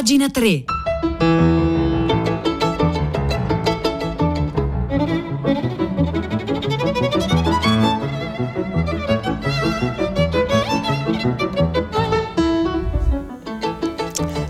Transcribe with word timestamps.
pagina 0.00 0.30
3. 0.30 0.64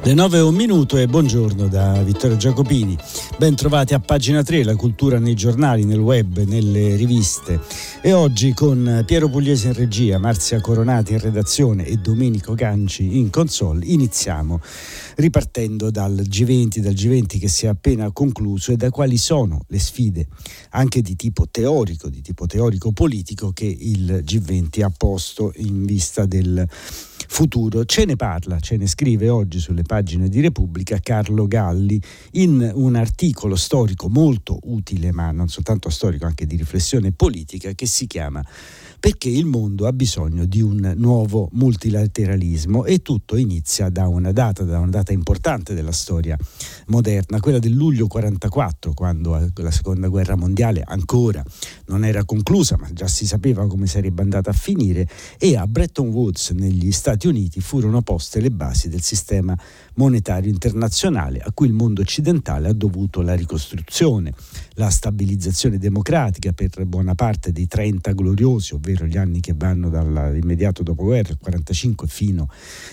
Le 0.02 0.14
9 0.14 0.38
e 0.38 0.40
un 0.40 0.54
minuto 0.54 0.96
e 0.96 1.06
buongiorno 1.06 1.66
da 1.66 2.00
Vittorio 2.02 2.36
Giacopini. 2.36 2.96
Ben 3.36 3.54
trovati 3.54 3.94
a 3.94 4.00
pagina 4.00 4.42
3, 4.42 4.64
la 4.64 4.74
cultura 4.74 5.18
nei 5.18 5.34
giornali, 5.34 5.84
nel 5.84 5.98
web, 5.98 6.44
nelle 6.44 6.96
riviste. 6.96 7.60
E 8.02 8.12
oggi 8.12 8.52
con 8.52 9.02
Piero 9.06 9.28
Pugliese 9.28 9.68
in 9.68 9.74
regia, 9.74 10.18
Marzia 10.18 10.60
Coronati 10.60 11.12
in 11.12 11.20
redazione 11.20 11.84
e 11.86 11.96
Domenico 11.96 12.54
Ganci 12.54 13.18
in 13.18 13.30
console 13.30 13.84
iniziamo 13.84 14.60
ripartendo 15.20 15.90
dal 15.90 16.14
G20, 16.14 16.78
dal 16.78 16.94
G20 16.94 17.38
che 17.38 17.48
si 17.48 17.66
è 17.66 17.68
appena 17.68 18.10
concluso 18.10 18.72
e 18.72 18.76
da 18.76 18.90
quali 18.90 19.18
sono 19.18 19.64
le 19.68 19.78
sfide 19.78 20.26
anche 20.70 21.02
di 21.02 21.14
tipo 21.14 21.46
teorico, 21.48 22.08
di 22.08 22.22
tipo 22.22 22.46
teorico 22.46 22.92
politico 22.92 23.52
che 23.52 23.66
il 23.66 24.22
G20 24.24 24.82
ha 24.82 24.90
posto 24.90 25.52
in 25.56 25.84
vista 25.84 26.26
del 26.26 26.66
futuro. 27.30 27.84
Ce 27.84 28.04
ne 28.04 28.16
parla, 28.16 28.58
ce 28.58 28.76
ne 28.76 28.86
scrive 28.86 29.28
oggi 29.28 29.60
sulle 29.60 29.82
pagine 29.82 30.28
di 30.28 30.40
Repubblica 30.40 30.98
Carlo 30.98 31.46
Galli 31.46 32.00
in 32.32 32.70
un 32.74 32.96
articolo 32.96 33.54
storico 33.56 34.08
molto 34.08 34.58
utile, 34.64 35.12
ma 35.12 35.30
non 35.30 35.48
soltanto 35.48 35.90
storico, 35.90 36.26
anche 36.26 36.46
di 36.46 36.56
riflessione 36.56 37.12
politica, 37.12 37.72
che 37.72 37.86
si 37.86 38.06
chiama 38.06 38.44
perché 39.00 39.30
il 39.30 39.46
mondo 39.46 39.86
ha 39.86 39.92
bisogno 39.94 40.44
di 40.44 40.60
un 40.60 40.92
nuovo 40.96 41.48
multilateralismo 41.52 42.84
e 42.84 42.98
tutto 42.98 43.36
inizia 43.36 43.88
da 43.88 44.06
una 44.06 44.30
data, 44.30 44.62
da 44.62 44.78
una 44.78 44.90
data 44.90 45.12
importante 45.12 45.72
della 45.72 45.90
storia 45.90 46.36
moderna, 46.88 47.40
quella 47.40 47.58
del 47.58 47.72
luglio 47.72 48.06
44, 48.06 48.92
quando 48.92 49.50
la 49.54 49.70
seconda 49.70 50.08
guerra 50.08 50.36
mondiale 50.36 50.82
ancora 50.84 51.42
non 51.86 52.04
era 52.04 52.26
conclusa, 52.26 52.76
ma 52.78 52.92
già 52.92 53.08
si 53.08 53.26
sapeva 53.26 53.66
come 53.66 53.86
sarebbe 53.86 54.20
andata 54.20 54.50
a 54.50 54.52
finire 54.54 55.08
e 55.38 55.56
a 55.56 55.66
Bretton 55.66 56.08
Woods 56.08 56.50
negli 56.50 56.92
Stati 56.92 57.26
Uniti 57.26 57.60
furono 57.60 58.02
poste 58.02 58.40
le 58.40 58.50
basi 58.50 58.90
del 58.90 59.00
sistema 59.00 59.58
monetario 60.00 60.50
internazionale 60.50 61.40
a 61.40 61.52
cui 61.52 61.66
il 61.66 61.74
mondo 61.74 62.00
occidentale 62.00 62.68
ha 62.68 62.72
dovuto 62.72 63.20
la 63.20 63.34
ricostruzione, 63.34 64.32
la 64.74 64.88
stabilizzazione 64.88 65.76
democratica 65.76 66.52
per 66.52 66.86
buona 66.86 67.14
parte 67.14 67.52
dei 67.52 67.66
30 67.66 68.12
gloriosi, 68.12 68.72
ovvero 68.72 69.04
gli 69.04 69.18
anni 69.18 69.40
che 69.40 69.52
vanno 69.54 69.90
dall'immediato 69.90 70.82
dopoguerra, 70.82 71.32
il 71.32 71.38
45 71.38 72.08
fino 72.08 72.48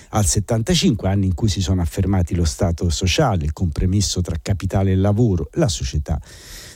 al 0.10 0.26
75, 0.26 1.08
anni 1.08 1.28
in 1.28 1.34
cui 1.34 1.48
si 1.48 1.62
sono 1.62 1.80
affermati 1.82 2.36
lo 2.36 2.44
Stato 2.44 2.90
sociale, 2.90 3.46
il 3.46 3.54
compromesso 3.54 4.20
tra 4.20 4.36
capitale 4.42 4.92
e 4.92 4.96
lavoro, 4.96 5.48
la 5.54 5.70
società 5.70 6.20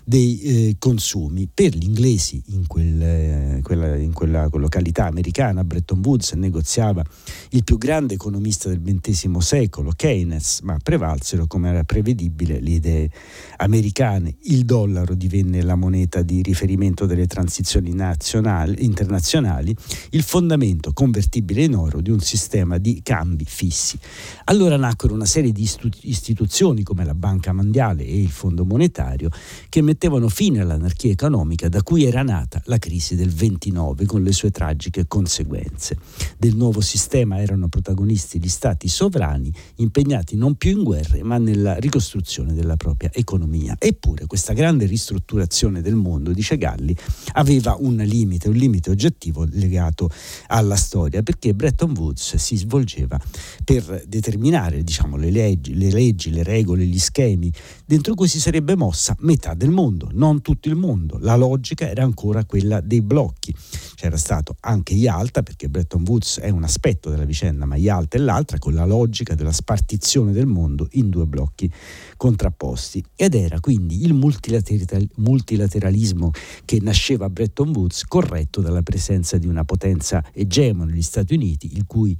dei 0.03 0.41
eh, 0.41 0.75
consumi. 0.79 1.49
Per 1.53 1.75
gli 1.75 1.83
inglesi 1.83 2.41
in, 2.47 2.67
quel, 2.67 3.01
eh, 3.01 3.59
quella, 3.63 3.95
in 3.95 4.13
quella 4.13 4.47
località 4.51 5.05
americana, 5.05 5.63
Bretton 5.63 6.01
Woods 6.03 6.33
negoziava 6.33 7.03
il 7.49 7.63
più 7.63 7.77
grande 7.77 8.13
economista 8.15 8.69
del 8.69 8.81
XX 8.81 9.37
secolo, 9.37 9.91
Keynes, 9.95 10.61
ma 10.61 10.77
prevalsero, 10.81 11.47
come 11.47 11.69
era 11.69 11.83
prevedibile, 11.83 12.59
le 12.59 12.69
idee 12.69 13.09
americane. 13.57 14.35
Il 14.43 14.65
dollaro 14.65 15.13
divenne 15.15 15.61
la 15.61 15.75
moneta 15.75 16.21
di 16.21 16.41
riferimento 16.41 17.05
delle 17.05 17.27
transizioni 17.27 17.89
internazionali, 17.89 19.75
il 20.11 20.23
fondamento 20.23 20.93
convertibile 20.93 21.63
in 21.63 21.75
oro 21.75 22.01
di 22.01 22.09
un 22.09 22.19
sistema 22.19 22.77
di 22.77 23.01
cambi 23.03 23.45
fissi. 23.45 23.97
Allora 24.45 24.77
nacquero 24.77 25.13
una 25.13 25.25
serie 25.25 25.51
di 25.51 25.67
istituzioni 26.01 26.83
come 26.83 27.05
la 27.05 27.15
Banca 27.15 27.53
Mondiale 27.53 28.05
e 28.05 28.21
il 28.21 28.29
Fondo 28.29 28.65
Monetario 28.65 29.29
che 29.69 29.81
mettevano 29.91 30.29
fine 30.29 30.61
all'anarchia 30.61 31.11
economica 31.11 31.67
da 31.67 31.83
cui 31.83 32.05
era 32.05 32.23
nata 32.23 32.61
la 32.65 32.77
crisi 32.77 33.15
del 33.15 33.29
29 33.29 34.05
con 34.05 34.23
le 34.23 34.31
sue 34.31 34.49
tragiche 34.49 35.05
conseguenze. 35.05 35.97
Del 36.37 36.55
nuovo 36.55 36.79
sistema 36.79 37.41
erano 37.41 37.67
protagonisti 37.67 38.39
gli 38.39 38.47
stati 38.47 38.87
sovrani 38.87 39.51
impegnati 39.75 40.37
non 40.37 40.55
più 40.55 40.77
in 40.77 40.83
guerre 40.83 41.23
ma 41.23 41.37
nella 41.37 41.75
ricostruzione 41.75 42.53
della 42.53 42.77
propria 42.77 43.09
economia. 43.13 43.75
Eppure 43.77 44.27
questa 44.27 44.53
grande 44.53 44.85
ristrutturazione 44.85 45.81
del 45.81 45.95
mondo, 45.95 46.31
dice 46.31 46.57
Galli, 46.57 46.95
aveva 47.33 47.75
un 47.77 47.97
limite, 47.97 48.47
un 48.47 48.55
limite 48.55 48.91
oggettivo 48.91 49.45
legato 49.51 50.09
alla 50.47 50.77
storia 50.77 51.21
perché 51.21 51.53
Bretton 51.53 51.93
Woods 51.97 52.37
si 52.37 52.55
svolgeva 52.55 53.19
per 53.65 54.05
determinare 54.07 54.83
diciamo, 54.83 55.17
le, 55.17 55.31
leggi, 55.31 55.75
le 55.75 55.91
leggi, 55.91 56.29
le 56.29 56.43
regole, 56.43 56.85
gli 56.85 56.99
schemi 56.99 57.51
dentro 57.85 58.13
cui 58.13 58.29
si 58.29 58.39
sarebbe 58.39 58.77
mossa 58.77 59.15
metà 59.19 59.53
del 59.53 59.69
mondo, 59.69 59.80
non 59.89 60.41
tutto 60.41 60.69
il 60.69 60.75
mondo. 60.75 61.17
La 61.19 61.35
logica 61.35 61.89
era 61.89 62.03
ancora 62.03 62.45
quella 62.45 62.79
dei 62.81 63.01
blocchi. 63.01 63.53
C'era 63.95 64.17
stato 64.17 64.55
anche 64.61 64.93
Yalta, 64.93 65.43
perché 65.43 65.67
Bretton 65.69 66.03
Woods 66.07 66.39
è 66.39 66.49
un 66.49 66.63
aspetto 66.63 67.09
della 67.09 67.25
vicenda, 67.25 67.65
ma 67.65 67.75
Yalta 67.75 68.17
è 68.17 68.19
l'altra, 68.19 68.59
con 68.59 68.73
la 68.73 68.85
logica 68.85 69.35
della 69.35 69.51
spartizione 69.51 70.31
del 70.31 70.45
mondo 70.45 70.87
in 70.91 71.09
due 71.09 71.25
blocchi 71.25 71.69
contrapposti. 72.17 73.03
Ed 73.15 73.33
era 73.33 73.59
quindi 73.59 74.05
il 74.05 74.13
multilateralismo 74.13 76.31
che 76.65 76.79
nasceva 76.81 77.25
a 77.25 77.29
Bretton 77.29 77.69
Woods 77.69 78.05
corretto 78.05 78.61
dalla 78.61 78.81
presenza 78.81 79.37
di 79.37 79.47
una 79.47 79.63
potenza 79.63 80.23
egemone, 80.33 80.93
gli 80.93 81.01
Stati 81.01 81.33
Uniti, 81.33 81.75
il 81.75 81.85
cui 81.85 82.17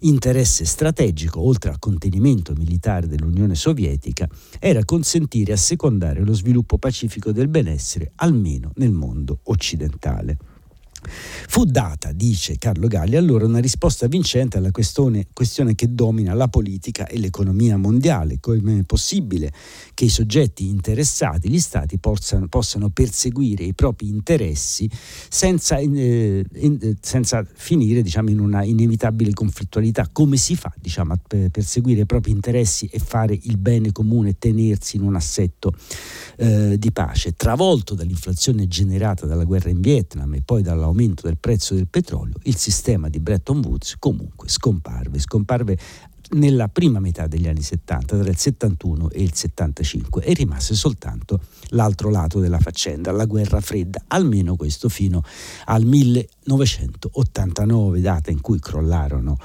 interesse 0.00 0.64
strategico, 0.64 1.40
oltre 1.40 1.70
al 1.70 1.78
contenimento 1.78 2.52
militare 2.56 3.06
dell'Unione 3.06 3.54
Sovietica, 3.54 4.28
era 4.58 4.84
consentire 4.84 5.50
e 5.50 5.54
assecondare 5.54 6.22
lo 6.22 6.32
sviluppo 6.32 6.78
pacifico 6.78 7.32
del 7.32 7.48
benessere 7.48 8.12
almeno 8.16 8.72
nel 8.76 8.92
mondo 8.92 9.40
occidentale. 9.44 10.36
Fu 11.06 11.64
data, 11.64 12.12
dice 12.12 12.58
Carlo 12.58 12.86
Galli, 12.88 13.16
allora 13.16 13.46
una 13.46 13.60
risposta 13.60 14.06
vincente 14.06 14.58
alla 14.58 14.70
questione, 14.70 15.26
questione, 15.32 15.74
che 15.74 15.94
domina 15.94 16.34
la 16.34 16.48
politica 16.48 17.06
e 17.06 17.18
l'economia 17.18 17.76
mondiale. 17.76 18.38
Come 18.40 18.80
è 18.80 18.82
possibile 18.82 19.52
che 19.94 20.04
i 20.04 20.08
soggetti 20.08 20.66
interessati, 20.68 21.48
gli 21.48 21.60
stati, 21.60 21.98
possano, 21.98 22.48
possano 22.48 22.90
perseguire 22.90 23.64
i 23.64 23.74
propri 23.74 24.08
interessi 24.08 24.90
senza, 25.28 25.78
eh, 25.78 26.44
in, 26.54 26.96
senza 27.00 27.46
finire 27.54 28.02
diciamo, 28.02 28.30
in 28.30 28.40
una 28.40 28.62
inevitabile 28.64 29.32
conflittualità? 29.32 30.08
Come 30.12 30.36
si 30.36 30.56
fa 30.56 30.72
diciamo, 30.78 31.12
a 31.12 31.18
perseguire 31.50 32.02
i 32.02 32.06
propri 32.06 32.32
interessi 32.32 32.86
e 32.86 32.98
fare 32.98 33.38
il 33.40 33.56
bene 33.56 33.92
comune, 33.92 34.36
tenersi 34.38 34.96
in 34.96 35.02
un 35.02 35.14
assetto 35.14 35.72
eh, 36.36 36.76
di 36.78 36.92
pace? 36.92 37.32
Travolto 37.32 37.94
dall'inflazione 37.94 38.66
generata 38.66 39.26
dalla 39.26 39.44
guerra 39.44 39.70
in 39.70 39.80
Vietnam 39.80 40.34
e 40.34 40.42
poi 40.44 40.62
dall'aumento 40.62 40.95
aumento 40.96 41.26
del 41.26 41.36
prezzo 41.36 41.74
del 41.74 41.88
petrolio, 41.88 42.36
il 42.44 42.56
sistema 42.56 43.08
di 43.10 43.20
Bretton 43.20 43.62
Woods 43.62 43.96
comunque 43.98 44.48
scomparve, 44.48 45.18
scomparve 45.18 45.76
nella 46.30 46.68
prima 46.68 46.98
metà 46.98 47.26
degli 47.26 47.46
anni 47.48 47.60
70, 47.62 48.18
tra 48.18 48.28
il 48.28 48.36
71 48.36 49.10
e 49.10 49.22
il 49.22 49.34
75, 49.34 50.24
e 50.24 50.34
rimase 50.34 50.74
soltanto 50.74 51.40
l'altro 51.70 52.10
lato 52.10 52.38
della 52.40 52.58
faccenda, 52.58 53.12
la 53.12 53.24
guerra 53.26 53.60
fredda, 53.60 54.02
almeno 54.08 54.56
questo 54.56 54.88
fino 54.88 55.22
al 55.66 55.84
1989, 55.84 58.00
data 58.00 58.30
in 58.30 58.40
cui 58.40 58.58
crollarono 58.58 59.36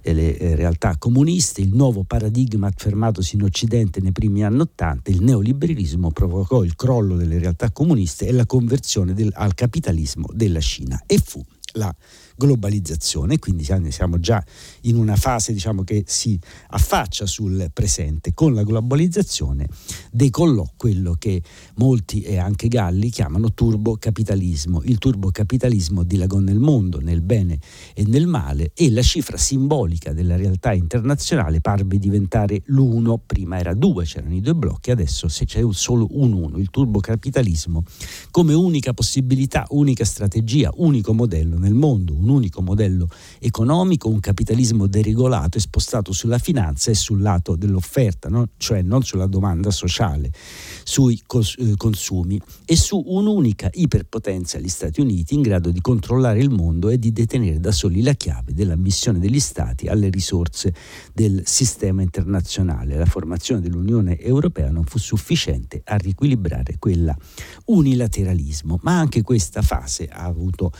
eh, 0.00 0.14
le 0.14 0.38
eh, 0.38 0.54
realtà 0.54 0.96
comuniste, 0.98 1.60
il 1.60 1.74
nuovo 1.74 2.04
paradigma 2.04 2.68
affermatosi 2.68 3.34
in 3.36 3.42
Occidente 3.42 4.00
nei 4.00 4.12
primi 4.12 4.42
anni 4.44 4.60
80, 4.60 5.10
il 5.10 5.22
neoliberismo 5.22 6.10
provocò 6.10 6.62
il 6.62 6.76
crollo 6.76 7.16
delle 7.16 7.38
realtà 7.38 7.70
comuniste 7.70 8.26
e 8.26 8.32
la 8.32 8.46
conversione 8.46 9.12
del, 9.14 9.30
al 9.34 9.54
capitalismo 9.54 10.26
della 10.32 10.60
Cina 10.60 11.02
e 11.06 11.20
fu 11.22 11.44
la 11.74 11.94
globalizzazione, 12.40 13.38
quindi 13.38 13.64
siamo 13.64 14.18
già 14.18 14.42
in 14.82 14.96
una 14.96 15.16
fase 15.16 15.52
diciamo, 15.52 15.84
che 15.84 16.04
si 16.06 16.38
affaccia 16.68 17.26
sul 17.26 17.70
presente. 17.74 18.32
Con 18.32 18.54
la 18.54 18.62
globalizzazione 18.62 19.68
decollò 20.10 20.66
quello 20.74 21.16
che 21.18 21.42
molti 21.74 22.22
e 22.22 22.38
anche 22.38 22.68
Galli 22.68 23.10
chiamano 23.10 23.52
turbocapitalismo. 23.52 24.80
Il 24.84 24.96
turbocapitalismo 24.96 26.02
dilagò 26.02 26.38
nel 26.38 26.58
mondo, 26.58 26.98
nel 27.00 27.20
bene 27.20 27.58
e 27.94 28.04
nel 28.06 28.26
male 28.26 28.72
e 28.74 28.90
la 28.90 29.02
cifra 29.02 29.36
simbolica 29.36 30.14
della 30.14 30.36
realtà 30.36 30.72
internazionale 30.72 31.60
parve 31.60 31.98
diventare 31.98 32.62
l'uno, 32.66 33.18
prima 33.18 33.58
era 33.58 33.74
due, 33.74 34.04
c'erano 34.04 34.34
i 34.34 34.40
due 34.40 34.54
blocchi, 34.54 34.90
adesso 34.90 35.28
se 35.28 35.44
c'è 35.44 35.62
solo 35.72 36.06
un 36.12 36.32
uno, 36.32 36.56
il 36.56 36.70
turbocapitalismo 36.70 37.84
come 38.30 38.54
unica 38.54 38.94
possibilità, 38.94 39.66
unica 39.70 40.04
strategia, 40.04 40.70
unico 40.76 41.12
modello 41.12 41.58
nel 41.58 41.74
mondo, 41.74 42.14
un 42.14 42.29
unico 42.30 42.62
modello 42.62 43.08
economico, 43.38 44.08
un 44.08 44.20
capitalismo 44.20 44.86
deregolato 44.86 45.58
e 45.58 45.60
spostato 45.60 46.12
sulla 46.12 46.38
finanza 46.38 46.90
e 46.90 46.94
sul 46.94 47.20
lato 47.20 47.56
dell'offerta, 47.56 48.28
no? 48.28 48.48
cioè 48.56 48.82
non 48.82 49.02
sulla 49.02 49.26
domanda 49.26 49.70
sociale, 49.70 50.30
sui 50.84 51.20
eh, 51.58 51.74
consumi 51.76 52.40
e 52.64 52.76
su 52.76 53.02
un'unica 53.04 53.68
iperpotenza 53.72 54.58
gli 54.58 54.68
Stati 54.68 55.00
Uniti 55.00 55.34
in 55.34 55.42
grado 55.42 55.70
di 55.70 55.80
controllare 55.80 56.40
il 56.40 56.50
mondo 56.50 56.88
e 56.88 56.98
di 56.98 57.12
detenere 57.12 57.60
da 57.60 57.72
soli 57.72 58.02
la 58.02 58.14
chiave 58.14 58.52
della 58.52 58.76
missione 58.76 59.18
degli 59.18 59.40
Stati 59.40 59.86
alle 59.86 60.08
risorse 60.08 60.74
del 61.12 61.42
sistema 61.44 62.02
internazionale. 62.02 62.96
La 62.96 63.06
formazione 63.06 63.60
dell'Unione 63.60 64.18
Europea 64.18 64.70
non 64.70 64.84
fu 64.84 64.98
sufficiente 64.98 65.82
a 65.84 65.96
riequilibrare 65.96 66.76
quella 66.78 67.16
unilateralismo, 67.66 68.78
ma 68.82 68.98
anche 68.98 69.22
questa 69.22 69.62
fase 69.62 70.06
ha 70.06 70.24
avuto 70.24 70.72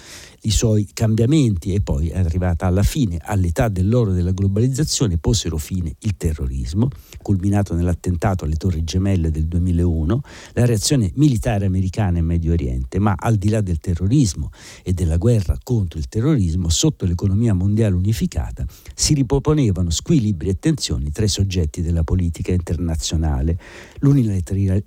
i 0.42 0.50
suoi 0.50 0.88
cambiamenti 0.92 1.74
e 1.74 1.80
poi 1.80 2.08
è 2.08 2.18
arrivata 2.18 2.66
alla 2.66 2.82
fine, 2.82 3.18
all'età 3.22 3.68
dell'oro 3.68 4.12
della 4.12 4.32
globalizzazione, 4.32 5.18
posero 5.18 5.58
fine 5.58 5.94
il 6.00 6.16
terrorismo, 6.16 6.88
culminato 7.20 7.74
nell'attentato 7.74 8.44
alle 8.44 8.56
Torri 8.56 8.84
Gemelle 8.84 9.30
del 9.30 9.46
2001, 9.46 10.20
la 10.52 10.64
reazione 10.64 11.10
militare 11.14 11.66
americana 11.66 12.18
in 12.18 12.24
Medio 12.24 12.52
Oriente, 12.52 12.98
ma 12.98 13.14
al 13.16 13.36
di 13.36 13.48
là 13.48 13.60
del 13.60 13.78
terrorismo 13.78 14.50
e 14.82 14.92
della 14.92 15.16
guerra 15.16 15.58
contro 15.62 15.98
il 15.98 16.08
terrorismo, 16.08 16.68
sotto 16.68 17.04
l'economia 17.04 17.52
mondiale 17.52 17.94
unificata, 17.94 18.64
si 18.94 19.14
riproponevano 19.14 19.90
squilibri 19.90 20.48
e 20.48 20.58
tensioni 20.58 21.10
tra 21.10 21.24
i 21.24 21.28
soggetti 21.28 21.82
della 21.82 22.04
politica 22.04 22.52
internazionale. 22.52 23.58
L'unilateralismo 24.00 24.86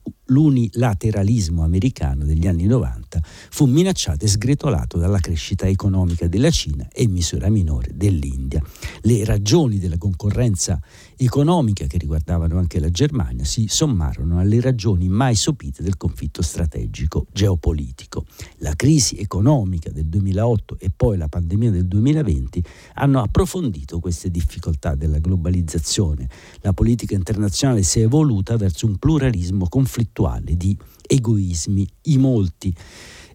americano 1.64 2.24
degli 2.24 2.48
anni 2.48 2.66
90 2.66 3.22
fu 3.24 3.66
minacciato 3.66 4.26
e 4.26 4.28
sgretolato 4.28 4.98
dalla 4.98 5.20
crescita 5.20 5.68
economica 5.68 6.28
della 6.28 6.50
Cina 6.50 6.88
e 6.92 7.04
in 7.04 7.12
misura 7.12 7.50
minore 7.50 7.92
dell'India. 7.94 8.62
Le 9.02 9.26
ragioni 9.26 9.80
della 9.80 9.98
concorrenza 9.98 10.80
economica 11.18 11.86
che 11.86 11.98
riguardavano 11.98 12.58
anche 12.58 12.80
la 12.80 12.90
Germania 12.90 13.44
si 13.44 13.68
sommarono 13.68 14.40
alle 14.40 14.60
ragioni 14.62 15.08
mai 15.08 15.36
sopite 15.36 15.84
del 15.84 15.98
conflitto 15.98 16.42
strategico 16.42 17.28
geopolitico. 17.32 18.26
La 18.58 18.76
crisi 18.76 19.18
economica 19.18 19.90
del 19.92 20.06
2008 20.06 20.78
e 20.80 20.90
poi 20.96 21.18
la 21.18 21.28
pandemia 21.28 21.72
del 21.72 21.88
2020 21.88 22.64
hanno 22.96 23.22
approfondito 23.22 24.00
queste 24.00 24.30
difficoltà 24.30 24.96
della 24.96 25.20
globalizzazione. 25.20 26.28
La 26.62 26.74
politica 26.74 27.16
internazionale 27.16 27.84
si 27.84 28.00
è 28.00 28.04
evoluta 28.04 28.58
verso 28.58 28.86
un 28.86 28.98
pluralismo 28.98 29.68
conflittuale 29.68 30.56
di 30.56 30.78
egoismi, 31.08 31.88
i 32.04 32.18
molti 32.18 32.74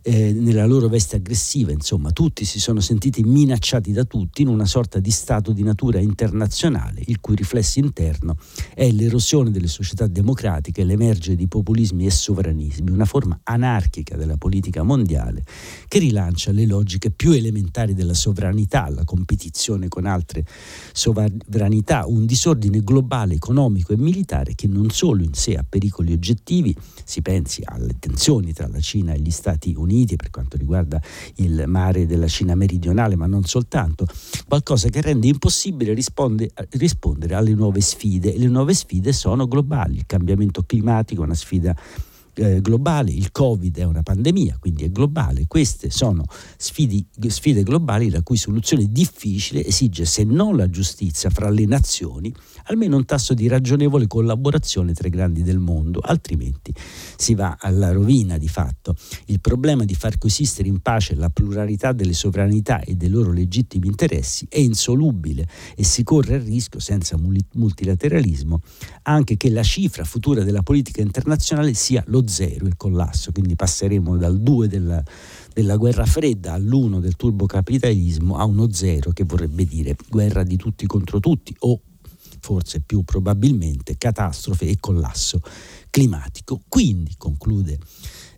eh, 0.09 0.33
nella 0.33 0.65
loro 0.65 0.89
veste 0.89 1.17
aggressiva, 1.17 1.71
insomma, 1.71 2.13
tutti 2.13 2.47
si 2.47 2.59
sono 2.61 2.81
sentiti 2.81 3.23
minacciati 3.23 3.93
da 3.93 4.05
tutti 4.05 4.41
in 4.41 4.49
una 4.49 4.65
sorta 4.65 5.01
di 5.01 5.11
stato 5.11 5.53
di 5.53 5.63
natura 5.63 5.99
internazionale, 5.99 7.03
il 7.09 7.21
cui 7.21 7.37
riflesso 7.37 7.79
interno 7.79 8.39
è 8.75 8.91
l'erosione 8.91 9.51
delle 9.51 9.67
società 9.67 10.07
democratiche, 10.07 10.83
l'emergere 10.83 11.37
di 11.37 11.47
populismi 11.47 12.07
e 12.07 12.11
sovranismi, 12.11 12.91
una 12.91 13.05
forma 13.05 13.39
anarchica 13.43 14.17
della 14.17 14.39
politica 14.39 14.83
mondiale 14.83 15.45
che 15.87 15.99
rilancia 15.99 16.53
le 16.53 16.65
logiche 16.65 17.11
più 17.11 17.33
elementari 17.33 17.93
della 17.93 18.15
sovranità, 18.15 18.89
la 18.89 19.05
competizione 19.05 19.89
con 19.89 20.07
altre 20.07 20.43
sovranità, 20.93 22.07
un 22.07 22.25
disordine 22.25 22.81
globale, 22.81 23.35
economico 23.35 23.93
e 23.93 23.99
militare 23.99 24.55
che 24.55 24.69
non 24.69 24.89
solo 24.89 25.23
in 25.23 25.35
sé 25.35 25.55
ha 25.57 25.67
pericoli 25.69 26.15
oggettivi, 26.15 26.75
si 27.05 27.21
pensi 27.21 27.61
alle 27.63 27.97
tensioni 27.99 28.55
tra 28.55 28.69
la 28.69 28.81
Cina 28.81 29.13
e 29.13 29.21
gli 29.21 29.31
Stati 29.31 29.75
Uniti, 29.77 29.97
Uniti 29.99 30.17
per 30.17 30.31
quanto 30.31 30.57
riguarda 30.57 31.03
il 31.37 31.65
mare 31.67 32.07
della 32.07 32.29
Cina 32.29 32.55
meridionale, 32.55 33.17
ma 33.17 33.27
non 33.27 33.45
soltanto, 33.45 34.07
qualcosa 34.47 34.89
che 34.89 35.01
rende 35.01 35.27
impossibile 35.27 35.93
risponde, 35.93 36.51
rispondere 36.71 37.35
alle 37.35 37.53
nuove 37.53 37.81
sfide. 37.81 38.37
Le 38.39 38.47
nuove 38.47 38.75
sfide 38.75 39.13
sono 39.13 39.49
globali, 39.49 39.97
il 39.97 40.07
cambiamento 40.07 40.63
climatico 40.63 41.23
è 41.23 41.25
una 41.25 41.35
sfida 41.35 41.77
eh, 42.35 42.61
globale, 42.61 43.11
il 43.11 43.33
Covid 43.33 43.77
è 43.79 43.83
una 43.83 44.03
pandemia, 44.03 44.59
quindi 44.61 44.85
è 44.85 44.91
globale. 44.91 45.47
Queste 45.49 45.91
sono 45.91 46.25
sfidi, 46.57 47.05
sfide 47.27 47.65
globali 47.65 48.11
la 48.11 48.23
cui 48.23 48.37
soluzione 48.37 48.87
difficile 48.89 49.65
esige, 49.65 50.05
se 50.05 50.23
non 50.23 50.57
la 50.57 50.71
giustizia 50.71 51.31
fra 51.31 51.51
le 51.51 51.67
nazioni, 51.67 52.33
almeno 52.69 52.97
un 52.97 53.05
tasso 53.05 53.35
di 53.35 53.49
ragionevole 53.49 54.07
collaborazione 54.07 54.93
tra 54.93 55.09
i 55.09 55.11
grandi 55.11 55.43
del 55.43 55.59
mondo, 55.59 56.01
altrimenti 56.01 56.73
si 57.17 57.35
va 57.35 57.57
alla 57.59 57.93
rovina 57.93 58.39
di 58.39 58.49
fatto. 58.49 58.95
Il 59.27 59.41
problema 59.41 59.85
di 59.85 59.95
far 59.95 60.19
coesistere 60.19 60.69
in 60.69 60.81
pace 60.81 61.15
la 61.15 61.31
pluralità 61.31 61.93
delle 61.93 62.13
sovranità 62.13 62.81
e 62.81 62.95
dei 62.95 63.09
loro 63.09 63.33
legittimi 63.33 63.87
interessi 63.87 64.47
è 64.49 64.59
insolubile 64.59 65.47
e 65.75 65.85
si 65.85 66.03
corre 66.03 66.37
il 66.37 66.43
rischio, 66.43 66.81
senza 66.81 67.19
multilateralismo, 67.19 68.61
anche 69.03 69.37
che 69.37 69.51
la 69.51 69.63
cifra 69.63 70.05
futura 70.05 70.45
della 70.45 70.63
politica 70.63 71.01
internazionale 71.01 71.75
sia 71.75 72.03
lo 72.09 72.27
zero, 72.27 72.67
il 72.67 72.77
collasso, 72.77 73.33
quindi 73.33 73.57
passeremo 73.57 74.17
dal 74.17 74.41
2 74.41 74.69
della, 74.69 75.03
della 75.53 75.77
guerra 75.77 76.05
fredda 76.05 76.53
all'1 76.53 77.01
del 77.01 77.17
turbocapitalismo 77.17 78.37
a 78.37 78.45
uno 78.45 78.71
zero 78.73 79.13
che 79.13 79.25
vorrebbe 79.25 79.65
dire 79.65 79.97
guerra 80.09 80.43
di 80.43 80.57
tutti 80.57 80.87
contro 80.87 81.21
tutti 81.21 81.55
o 81.61 81.81
forse 82.49 82.81
più 82.81 83.03
probabilmente 83.03 83.99
catastrofe 83.99 84.65
e 84.71 84.79
collasso 84.81 85.43
climatico. 85.91 86.63
Quindi, 86.67 87.15
conclude 87.19 87.79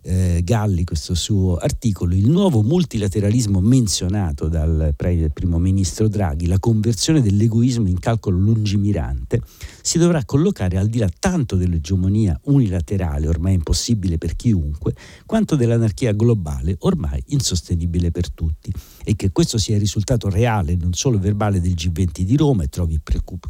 eh, 0.03 0.41
Galli 0.43 0.83
questo 0.83 1.13
suo 1.13 1.57
articolo, 1.57 2.15
il 2.15 2.29
nuovo 2.29 2.63
multilateralismo 2.63 3.59
menzionato 3.59 4.47
dal 4.47 4.93
primo 5.31 5.59
ministro 5.59 6.07
Draghi, 6.07 6.47
la 6.47 6.59
conversione 6.59 7.21
dell'egoismo 7.21 7.87
in 7.87 7.99
calcolo 7.99 8.37
lungimirante, 8.37 9.41
si 9.81 9.97
dovrà 9.97 10.23
collocare 10.25 10.77
al 10.77 10.87
di 10.87 10.99
là 10.99 11.09
tanto 11.19 11.55
dell'egemonia 11.55 12.39
unilaterale, 12.45 13.27
ormai 13.27 13.53
impossibile 13.53 14.17
per 14.17 14.35
chiunque, 14.35 14.93
quanto 15.25 15.55
dell'anarchia 15.55 16.13
globale, 16.13 16.75
ormai 16.79 17.21
insostenibile 17.27 18.11
per 18.11 18.31
tutti. 18.31 18.71
E 19.03 19.15
che 19.15 19.31
questo 19.31 19.57
sia 19.57 19.75
il 19.75 19.81
risultato 19.81 20.29
reale, 20.29 20.75
non 20.75 20.93
solo 20.93 21.19
verbale 21.19 21.59
del 21.59 21.73
G20 21.73 22.21
di 22.21 22.35
Roma 22.35 22.63
e 22.63 22.69
trovi 22.69 22.99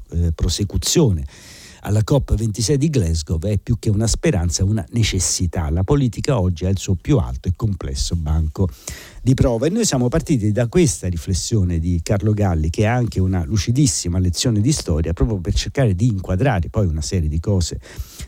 eh, 0.10 0.32
prosecuzione 0.34 1.26
alla 1.82 2.02
COP26 2.06 2.74
di 2.76 2.90
Glasgow 2.90 3.40
è 3.42 3.58
più 3.58 3.78
che 3.80 3.90
una 3.90 4.08
speranza, 4.08 4.64
una 4.64 4.86
necessità. 4.92 5.70
La 5.70 5.84
politica 5.84 6.40
oggi 6.40 6.66
ha 6.66 6.70
il 6.70 6.78
suo 6.78 6.96
più 6.96 7.18
alto 7.18 7.48
e 7.48 7.54
complesso 7.56 8.16
banco 8.16 8.68
di 9.22 9.34
prova. 9.34 9.68
E 9.68 9.70
noi 9.70 9.86
siamo 9.86 10.08
partiti 10.08 10.52
da 10.52 10.68
questa 10.68 11.08
riflessione 11.08 11.80
di 11.80 12.00
Carlo 12.04 12.34
Galli, 12.34 12.70
che 12.70 12.84
è 12.84 12.88
anche 12.88 13.20
una 13.20 13.44
lucidissima 13.46 14.20
lezione 14.20 14.62
di 14.62 14.72
storia, 14.72 15.14
proprio 15.14 15.38
per 15.38 15.54
cercare 15.54 15.96
di 15.96 16.08
inquadrare 16.08 16.70
poi 16.70 16.86
una 16.86 17.02
serie 17.02 17.30
di 17.30 17.40
cose 17.40 17.80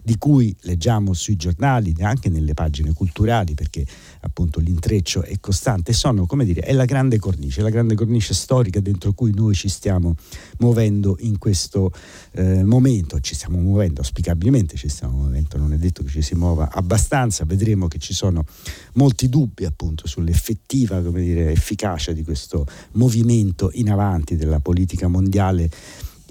di 0.04 0.18
cui 0.18 0.56
leggiamo 0.62 1.14
sui 1.14 1.38
giornali, 1.38 1.96
anche 2.02 2.30
nelle 2.30 2.54
pagine 2.54 2.94
culturali, 2.94 3.54
perché 3.54 3.86
appunto 4.22 4.60
l'intreccio 4.60 5.24
è 5.24 5.40
costante, 5.40 5.94
sono, 5.94 6.26
come 6.26 6.44
dire, 6.44 6.62
è 6.62 6.74
la 6.74 6.86
grande 6.86 7.20
cornice, 7.20 7.62
la 7.62 7.70
grande 7.70 7.96
cornice 7.96 8.34
storica 8.34 8.82
dentro 8.82 9.14
cui 9.14 9.34
noi 9.34 9.56
ci 9.56 9.70
stiamo 9.70 10.16
muovendo 10.60 11.16
in 11.20 11.38
questo 11.38 11.92
eh, 12.32 12.64
momento, 12.64 13.20
ci 13.22 13.34
stiamo 13.34 13.58
muovendo, 13.60 14.02
auspicabilmente 14.02 14.76
ci 14.76 14.90
stiamo 14.90 15.18
muovendo, 15.18 15.58
non 15.58 15.72
è 15.72 15.78
detto 15.78 16.04
che 16.04 16.10
ci 16.10 16.22
si 16.22 16.36
muova 16.36 16.70
abbastanza, 16.72 17.46
vedremo 17.46 17.88
che 17.88 18.00
ci 18.00 18.14
sono 18.14 18.46
molti 18.94 19.30
dubbi 19.30 19.64
appunto 19.66 20.08
sull'effettiva 20.08 21.02
come 21.02 21.22
dire, 21.22 21.52
efficacia 21.52 22.12
di 22.12 22.24
questo 22.24 22.66
movimento 22.94 23.70
in 23.74 23.90
avanti 23.90 24.36
della 24.36 24.60
politica 24.60 25.08
mondiale 25.08 25.70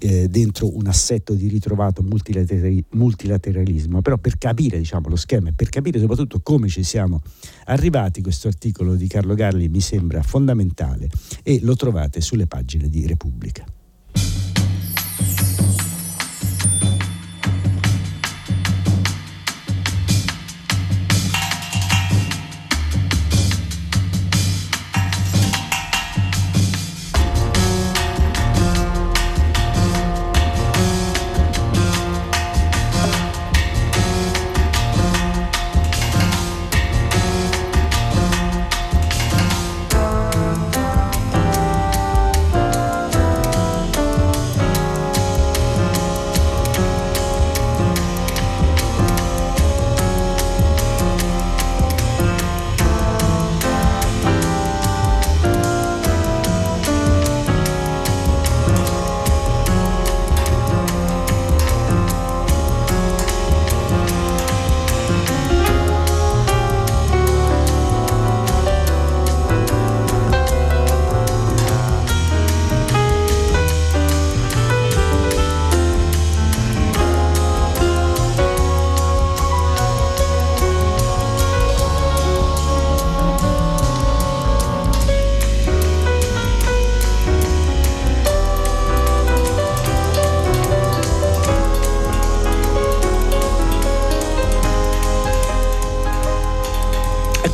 eh, 0.02 0.28
dentro 0.28 0.76
un 0.76 0.86
assetto 0.86 1.34
di 1.34 1.48
ritrovato 1.48 2.02
multilateralismo, 2.02 4.02
però 4.02 4.18
per 4.18 4.38
capire 4.38 4.78
diciamo, 4.78 5.08
lo 5.08 5.16
schema 5.16 5.50
e 5.50 5.52
per 5.52 5.68
capire 5.68 6.00
soprattutto 6.00 6.40
come 6.40 6.68
ci 6.68 6.82
siamo 6.82 7.20
arrivati, 7.66 8.20
questo 8.20 8.48
articolo 8.48 8.94
di 8.94 9.06
Carlo 9.06 9.34
Garli 9.34 9.68
mi 9.68 9.80
sembra 9.80 10.22
fondamentale 10.22 11.08
e 11.42 11.60
lo 11.62 11.76
trovate 11.76 12.20
sulle 12.20 12.46
pagine 12.46 12.88
di 12.88 13.06
Repubblica. 13.06 13.64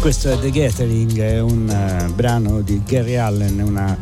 Questo 0.08 0.30
è 0.30 0.38
The 0.38 0.50
Gathering, 0.50 1.18
è 1.18 1.38
un 1.38 1.68
uh, 1.68 2.14
brano 2.14 2.62
di 2.62 2.80
Gary 2.82 3.16
Allen, 3.16 3.60
una 3.60 3.94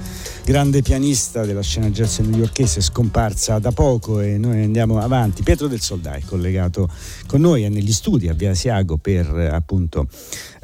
grande 0.44 0.80
pianista 0.80 1.44
della 1.44 1.62
scena 1.62 1.90
jazz 1.90 2.18
newyorkese 2.18 2.80
scomparsa 2.80 3.58
da 3.58 3.72
poco 3.72 4.20
e 4.20 4.38
noi 4.38 4.62
andiamo 4.62 5.00
avanti. 5.00 5.42
Pietro 5.42 5.66
del 5.66 5.80
Soldai 5.80 6.22
collegato 6.22 6.88
con 7.26 7.40
noi 7.40 7.64
è 7.64 7.68
negli 7.68 7.90
studi 7.90 8.28
a 8.28 8.34
Via 8.34 8.54
Siago 8.54 8.98
per 8.98 9.28
appunto 9.52 10.06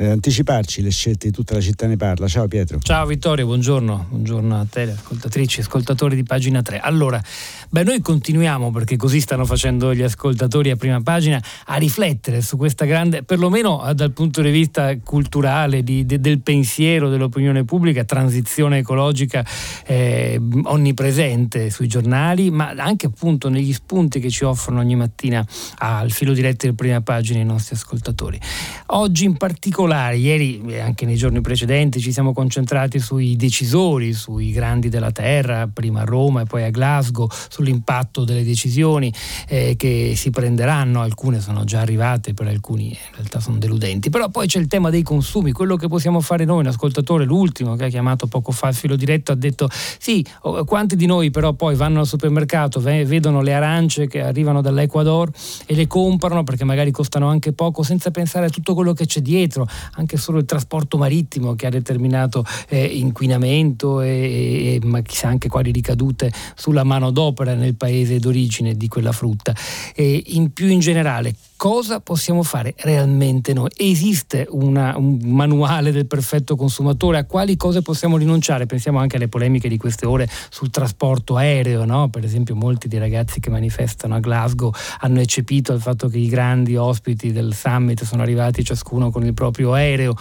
eh, 0.03 0.09
anticiparci 0.09 0.83
le 0.83 0.91
scelte 0.91 1.29
di 1.29 1.33
tutta 1.33 1.55
la 1.55 1.61
città 1.61 1.87
ne 1.87 1.97
parla. 1.97 2.27
Ciao 2.27 2.49
Pietro. 2.49 2.81
Ciao 2.81 3.07
Vittorio, 3.07 3.47
buongiorno, 3.47 4.07
buongiorno 4.11 4.59
a 4.59 4.67
te, 4.69 4.83
ascoltatrici, 4.83 5.61
ascoltatori 5.61 6.17
di 6.17 6.25
pagina 6.25 6.61
3. 6.61 6.81
Allora, 6.81 7.23
beh, 7.69 7.85
noi 7.85 8.01
continuiamo 8.01 8.73
perché 8.73 8.97
così 8.97 9.21
stanno 9.21 9.45
facendo 9.45 9.95
gli 9.95 10.03
ascoltatori 10.03 10.71
a 10.71 10.77
prima 10.77 11.01
pagina 11.03 11.41
a 11.67 11.77
riflettere 11.77 12.43
su 12.43 12.57
questa 12.57 12.85
grande, 12.85 13.23
perlomeno 13.23 13.89
eh, 13.89 13.95
dal 13.95 14.11
punto 14.11 14.43
di 14.43 14.51
vista 14.51 14.97
culturale, 14.99 15.85
di, 15.85 16.05
de, 16.05 16.21
del 16.21 16.41
pensiero, 16.41 17.09
dell'opinione 17.09 17.65
pubblica, 17.65 18.05
transizione 18.05 18.79
ecologica 18.79 19.47
eh, 19.87 20.41
onnipresente 20.65 21.71
sui 21.71 21.87
giornali, 21.87 22.51
ma 22.51 22.75
anche 22.77 23.07
appunto 23.07 23.49
negli 23.49 23.73
spunti 23.73 24.19
che 24.19 24.31
ci 24.31 24.43
offrono 24.45 24.81
ogni 24.81 24.97
mattina 24.97 25.47
al 25.79 26.11
filo 26.11 26.33
diretto 26.33 26.67
di 26.67 26.75
prima 26.75 27.01
pagina 27.03 27.39
i 27.39 27.45
nostri 27.45 27.77
ascoltatori. 27.77 28.41
Oggi 28.87 29.25
in 29.25 29.37
particolare, 29.37 29.91
ieri 29.93 30.63
e 30.67 30.81
anche 30.81 31.05
nei 31.05 31.17
giorni 31.17 31.41
precedenti 31.41 32.01
ci 32.01 32.13
siamo 32.13 32.33
concentrati 32.33 32.99
sui 32.99 33.37
decisori, 33.37 34.13
sui 34.13 34.51
grandi 34.51 34.89
della 34.89 35.13
terra, 35.13 35.69
prima 35.73 36.01
a 36.01 36.05
Roma 36.05 36.43
e 36.43 36.45
poi 36.45 36.65
a 36.65 36.71
Glasgow, 36.71 37.29
sull'impatto 37.31 38.25
delle 38.25 38.43
decisioni 38.45 39.13
eh, 39.49 39.75
che 39.77 40.15
si 40.17 40.31
prenderanno, 40.31 41.01
alcune 41.03 41.41
sono 41.41 41.65
già 41.65 41.81
arrivate, 41.81 42.33
per 42.33 42.47
alcuni 42.47 42.89
in 42.89 43.15
realtà 43.15 43.41
sono 43.41 43.59
deludenti, 43.59 44.09
però 44.09 44.31
poi 44.31 44.47
c'è 44.47 44.59
il 44.59 44.67
tema 44.67 44.91
dei 44.91 45.03
consumi, 45.03 45.53
quello 45.53 45.77
che 45.77 45.89
possiamo 45.89 46.21
fare 46.21 46.45
noi, 46.45 46.61
un 46.61 46.69
ascoltatore, 46.69 47.25
l'ultimo 47.25 47.77
che 47.77 47.85
ha 47.85 47.89
chiamato 47.89 48.27
poco 48.27 48.53
fa 48.53 48.69
il 48.69 48.75
filo 48.75 48.97
diretto, 48.97 49.33
ha 49.33 49.37
detto 49.37 49.69
sì, 49.99 50.25
quanti 50.65 50.97
di 50.97 51.07
noi 51.07 51.31
però 51.31 51.53
poi 51.53 51.75
vanno 51.75 52.01
al 52.01 52.07
supermercato, 52.07 52.81
vedono 52.81 53.43
le 53.43 53.53
arance 53.53 54.07
che 54.07 54.23
arrivano 54.23 54.63
dall'Ecuador 54.63 55.31
e 55.67 55.75
le 55.75 55.87
comprano 55.87 56.45
perché 56.45 56.65
magari 56.65 56.91
costano 56.91 57.29
anche 57.29 57.53
poco 57.53 57.83
senza 57.83 58.11
pensare 58.11 58.47
a 58.47 58.49
tutto 58.49 58.75
quello 58.75 58.93
che 58.93 59.07
c'è 59.07 59.21
dietro, 59.21 59.67
anche 59.95 60.17
solo 60.17 60.39
il 60.39 60.45
trasporto 60.45 60.97
marittimo 60.99 61.55
che 61.55 61.67
ha 61.67 61.71
determinato 61.71 62.45
eh, 62.69 62.85
inquinamento 62.85 64.01
e, 64.01 64.81
e, 64.83 64.87
ma 64.87 65.01
chissà 65.03 65.29
anche 65.29 65.49
quali 65.49 65.71
ricadute 65.71 66.33
sulla 66.55 66.85
manodopera 66.85 67.55
nel 67.55 67.75
paese 67.75 68.19
d'origine 68.19 68.75
di 68.75 68.89
quella 68.89 69.13
frutta. 69.13 69.55
E 69.95 70.23
in 70.27 70.53
più 70.53 70.69
in 70.69 70.81
generale, 70.81 71.35
cosa 71.63 72.01
possiamo 72.01 72.43
fare 72.43 72.75
realmente 72.79 73.53
noi? 73.53 73.71
Esiste 73.77 74.49
una, 74.51 74.97
un 74.97 75.21
manuale 75.23 75.93
del 75.93 76.09
perfetto 76.09 76.57
consumatore? 76.57 77.19
A 77.19 77.25
quali 77.25 77.57
cose 77.57 77.83
possiamo 77.83 78.17
rinunciare? 78.17 78.67
Pensiamo 78.67 78.99
anche 78.99 79.15
alle 79.15 79.29
polemiche 79.29 79.69
di 79.69 79.77
queste 79.77 80.05
ore 80.05 80.29
sul 80.51 80.71
trasporto 80.71 81.37
aereo, 81.37 81.85
no? 81.85 82.09
per 82.09 82.25
esempio 82.25 82.57
molti 82.57 82.89
dei 82.89 82.99
ragazzi 82.99 83.39
che 83.39 83.49
manifestano 83.49 84.17
a 84.17 84.19
Glasgow 84.19 84.73
hanno 85.03 85.21
eccepito 85.21 85.73
il 85.73 85.81
fatto 85.81 86.09
che 86.09 86.19
i 86.19 86.27
grandi 86.27 86.75
ospiti 86.75 87.31
del 87.31 87.55
summit 87.55 88.03
sono 88.03 88.23
arrivati 88.23 88.65
ciascuno 88.65 89.13
con 89.13 89.25
il 89.25 89.33
proprio 89.33 89.73
aereo 89.73 90.17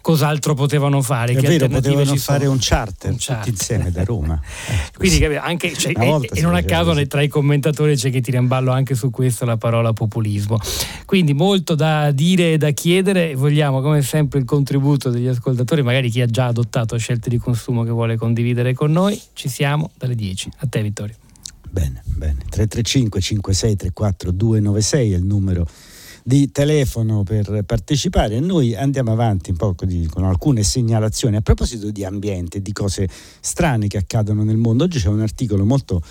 cos'altro 0.00 0.54
potevano 0.54 1.02
fare? 1.02 1.32
È 1.32 1.36
che 1.36 1.46
vero, 1.46 1.68
potevano 1.68 2.16
fare 2.16 2.46
un 2.46 2.56
charter, 2.58 3.10
un 3.10 3.16
charter, 3.18 3.44
tutti 3.44 3.50
insieme 3.50 3.90
da 3.90 4.04
Roma. 4.04 4.40
Eh, 4.68 4.90
Quindi 4.96 5.24
anche, 5.36 5.72
cioè, 5.74 5.92
e, 5.96 6.30
e 6.32 6.40
non 6.40 6.54
a 6.54 6.62
caso 6.62 6.94
tra 7.06 7.22
i 7.22 7.28
commentatori 7.28 7.96
c'è 7.96 8.10
che 8.10 8.20
tira 8.20 8.38
in 8.38 8.46
ballo 8.46 8.72
anche 8.72 8.94
su 8.94 9.10
questo 9.10 9.44
la 9.44 9.56
parola 9.56 9.92
populismo. 9.92 10.58
Quindi 11.04 11.34
molto 11.34 11.74
da 11.74 12.10
dire 12.12 12.52
e 12.52 12.58
da 12.58 12.70
chiedere, 12.70 13.34
vogliamo 13.34 13.80
come 13.80 14.02
sempre 14.02 14.38
il 14.38 14.44
contributo 14.44 15.10
degli 15.10 15.26
ascoltatori, 15.26 15.82
magari 15.82 16.10
chi 16.10 16.20
ha 16.20 16.26
già 16.26 16.46
adottato 16.46 16.96
scelte 16.96 17.28
di 17.28 17.38
consumo 17.38 17.82
che 17.82 17.90
vuole 17.90 18.16
condividere 18.16 18.74
con 18.74 18.92
noi. 18.92 19.20
Ci 19.32 19.48
siamo 19.48 19.90
dalle 19.96 20.14
10. 20.14 20.50
A 20.58 20.66
te 20.66 20.82
Vittorio. 20.82 21.16
Bene, 21.68 22.02
bene. 22.04 22.38
335 22.48 23.20
56 23.20 23.76
34 23.76 24.30
296 24.30 25.12
è 25.12 25.16
il 25.16 25.24
numero 25.24 25.66
di 26.22 26.50
telefono 26.52 27.22
per 27.22 27.62
partecipare 27.64 28.40
noi 28.40 28.74
andiamo 28.76 29.10
avanti 29.12 29.50
un 29.50 29.56
po' 29.56 29.74
con 29.74 30.24
alcune 30.24 30.62
segnalazioni 30.62 31.36
a 31.36 31.40
proposito 31.40 31.90
di 31.90 32.04
ambiente, 32.04 32.60
di 32.60 32.72
cose 32.72 33.08
strane 33.40 33.86
che 33.86 33.96
accadono 33.96 34.44
nel 34.44 34.56
mondo. 34.56 34.84
Oggi 34.84 35.00
c'è 35.00 35.08
un 35.08 35.20
articolo 35.20 35.64
molto 35.64 36.02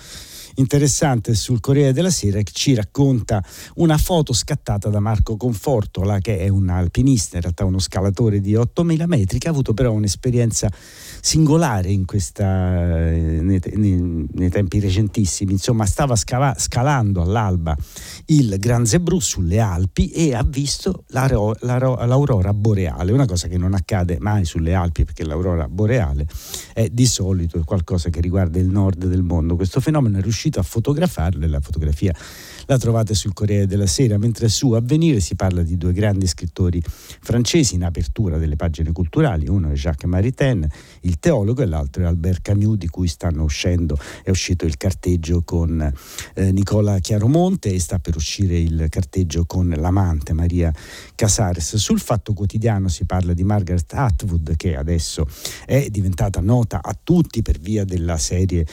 interessante 0.60 1.34
sul 1.34 1.60
Corriere 1.60 1.92
della 1.92 2.10
Sera 2.10 2.40
che 2.42 2.52
ci 2.52 2.74
racconta 2.74 3.42
una 3.76 3.98
foto 3.98 4.32
scattata 4.32 4.88
da 4.88 5.00
Marco 5.00 5.36
Confortola 5.36 6.18
che 6.18 6.38
è 6.38 6.48
un 6.48 6.68
alpinista, 6.68 7.36
in 7.36 7.42
realtà 7.42 7.64
uno 7.64 7.78
scalatore 7.78 8.40
di 8.40 8.54
8000 8.54 9.06
metri 9.06 9.38
che 9.38 9.48
ha 9.48 9.50
avuto 9.50 9.74
però 9.74 9.92
un'esperienza 9.92 10.70
singolare 11.20 11.90
in 11.90 12.04
questa, 12.04 13.08
eh, 13.08 13.40
nei, 13.42 13.60
nei, 13.74 14.26
nei, 14.32 14.50
tempi 14.50 14.80
recentissimi, 14.80 15.52
insomma 15.52 15.86
stava 15.86 16.16
scava, 16.16 16.54
scalando 16.56 17.22
all'alba 17.22 17.76
il 18.26 18.56
Gran 18.58 18.86
Zebrù 18.86 19.18
sulle 19.18 19.58
Alpi 19.60 20.10
e 20.10 20.34
ha 20.34 20.44
visto 20.44 21.04
l'aro, 21.08 21.54
l'aro, 21.60 21.96
l'aurora 22.04 22.52
boreale, 22.52 23.12
una 23.12 23.26
cosa 23.26 23.48
che 23.48 23.58
non 23.58 23.74
accade 23.74 24.18
mai 24.20 24.44
sulle 24.44 24.74
Alpi 24.74 25.04
perché 25.04 25.24
l'aurora 25.24 25.68
boreale 25.68 26.26
è 26.72 26.88
di 26.90 27.06
solito 27.06 27.62
qualcosa 27.64 28.10
che 28.10 28.20
riguarda 28.20 28.58
il 28.58 28.68
nord 28.68 29.06
del 29.06 29.22
mondo. 29.22 29.56
Questo 29.56 29.80
fenomeno 29.80 30.18
è 30.18 30.22
riuscito 30.22 30.49
a 30.58 30.62
fotografarlo 30.62 31.44
e 31.44 31.48
la 31.48 31.60
fotografia 31.60 32.12
la 32.66 32.78
trovate 32.78 33.14
sul 33.14 33.32
Corriere 33.32 33.66
della 33.66 33.86
Sera, 33.86 34.16
mentre 34.16 34.48
su 34.48 34.70
Avvenire 34.72 35.18
si 35.18 35.34
parla 35.34 35.62
di 35.62 35.76
due 35.76 35.92
grandi 35.92 36.28
scrittori 36.28 36.80
francesi 37.20 37.74
in 37.74 37.82
apertura 37.82 38.38
delle 38.38 38.54
pagine 38.54 38.92
culturali, 38.92 39.48
uno 39.48 39.70
è 39.70 39.74
Jacques 39.74 40.08
Maritain, 40.08 40.64
il 41.00 41.18
teologo, 41.18 41.62
e 41.62 41.66
l'altro 41.66 42.04
è 42.04 42.06
Albert 42.06 42.42
Camus, 42.42 42.76
di 42.76 42.86
cui 42.86 43.08
stanno 43.08 43.42
uscendo, 43.42 43.98
è 44.22 44.30
uscito 44.30 44.66
il 44.66 44.76
carteggio 44.76 45.42
con 45.42 45.92
eh, 46.34 46.52
Nicola 46.52 46.98
Chiaromonte 47.00 47.72
e 47.72 47.80
sta 47.80 47.98
per 47.98 48.14
uscire 48.14 48.56
il 48.56 48.86
carteggio 48.88 49.46
con 49.46 49.68
l'amante 49.68 50.32
Maria 50.32 50.72
Casares. 51.14 51.74
Sul 51.74 51.98
Fatto 51.98 52.32
Quotidiano 52.34 52.86
si 52.88 53.04
parla 53.04 53.32
di 53.32 53.42
Margaret 53.42 53.92
Atwood, 53.92 54.54
che 54.56 54.76
adesso 54.76 55.26
è 55.66 55.88
diventata 55.90 56.40
nota 56.40 56.80
a 56.82 56.96
tutti 57.02 57.42
per 57.42 57.58
via 57.58 57.84
della 57.84 58.16
serie 58.16 58.64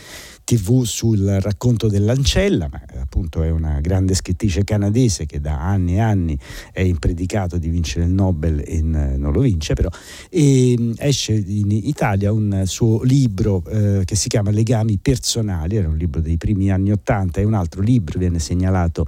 tv 0.48 0.84
sul 0.84 1.40
racconto 1.42 1.90
dell'ancella, 1.90 2.70
ma 2.72 2.82
appunto 3.02 3.44
è 3.44 3.50
una 3.50 3.82
grande 3.82 4.14
scrittrice 4.14 4.64
canadese 4.64 5.26
che 5.26 5.42
da 5.42 5.60
anni 5.60 5.96
e 5.96 6.00
anni 6.00 6.40
è 6.72 6.80
in 6.80 7.00
predicato 7.00 7.58
di 7.58 7.68
vincere 7.68 8.06
il 8.06 8.12
Nobel 8.12 8.64
e 8.66 8.82
non 8.82 9.34
lo 9.34 9.42
vince 9.42 9.74
però, 9.74 9.90
e 10.30 10.74
mm, 10.80 10.92
esce 11.00 11.34
in 11.34 11.72
Italia 11.72 12.32
un 12.32 12.64
suo 12.66 13.04
libro 13.04 13.62
eh, 13.68 14.04
che 14.06 14.16
si 14.16 14.30
chiama 14.30 14.50
Legami 14.50 14.98
personali, 15.00 15.76
era 15.76 15.90
un 15.90 15.98
libro 15.98 16.22
dei 16.22 16.38
primi 16.38 16.72
anni 16.72 16.94
Ottanta 16.94 17.42
e 17.42 17.44
un 17.44 17.54
altro 17.54 17.82
libro 17.82 18.18
viene 18.18 18.40
segnalato 18.40 19.06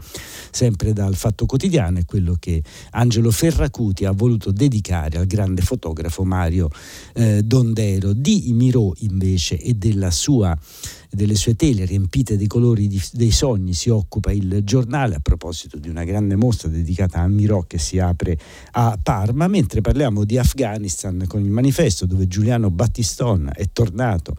sempre 0.51 0.91
dal 0.91 1.15
Fatto 1.15 1.45
Quotidiano, 1.45 1.99
è 1.99 2.05
quello 2.05 2.35
che 2.37 2.61
Angelo 2.91 3.31
Ferracuti 3.31 4.03
ha 4.03 4.11
voluto 4.11 4.51
dedicare 4.51 5.17
al 5.17 5.25
grande 5.25 5.61
fotografo 5.61 6.25
Mario 6.25 6.67
eh, 7.13 7.43
Dondero. 7.43 8.11
Di 8.11 8.49
Miro 8.51 8.93
invece 8.97 9.57
e 9.57 9.75
della 9.75 10.11
sua 10.11 10.57
delle 11.11 11.35
sue 11.35 11.55
tele 11.55 11.85
riempite 11.85 12.37
dei 12.37 12.47
colori 12.47 12.87
di, 12.87 13.01
dei 13.13 13.31
sogni 13.31 13.73
si 13.73 13.89
occupa 13.89 14.31
il 14.31 14.61
giornale 14.63 15.15
a 15.15 15.19
proposito 15.19 15.77
di 15.77 15.89
una 15.89 16.03
grande 16.03 16.35
mostra 16.35 16.69
dedicata 16.69 17.19
a 17.19 17.27
Mirò 17.27 17.63
che 17.63 17.79
si 17.79 17.97
apre 17.97 18.37
a 18.71 18.97
Parma, 19.01 19.47
mentre 19.47 19.81
parliamo 19.81 20.23
di 20.23 20.37
Afghanistan 20.37 21.23
con 21.27 21.43
il 21.43 21.49
manifesto 21.49 22.05
dove 22.05 22.27
Giuliano 22.27 22.69
Battiston 22.69 23.51
è 23.53 23.69
tornato 23.71 24.35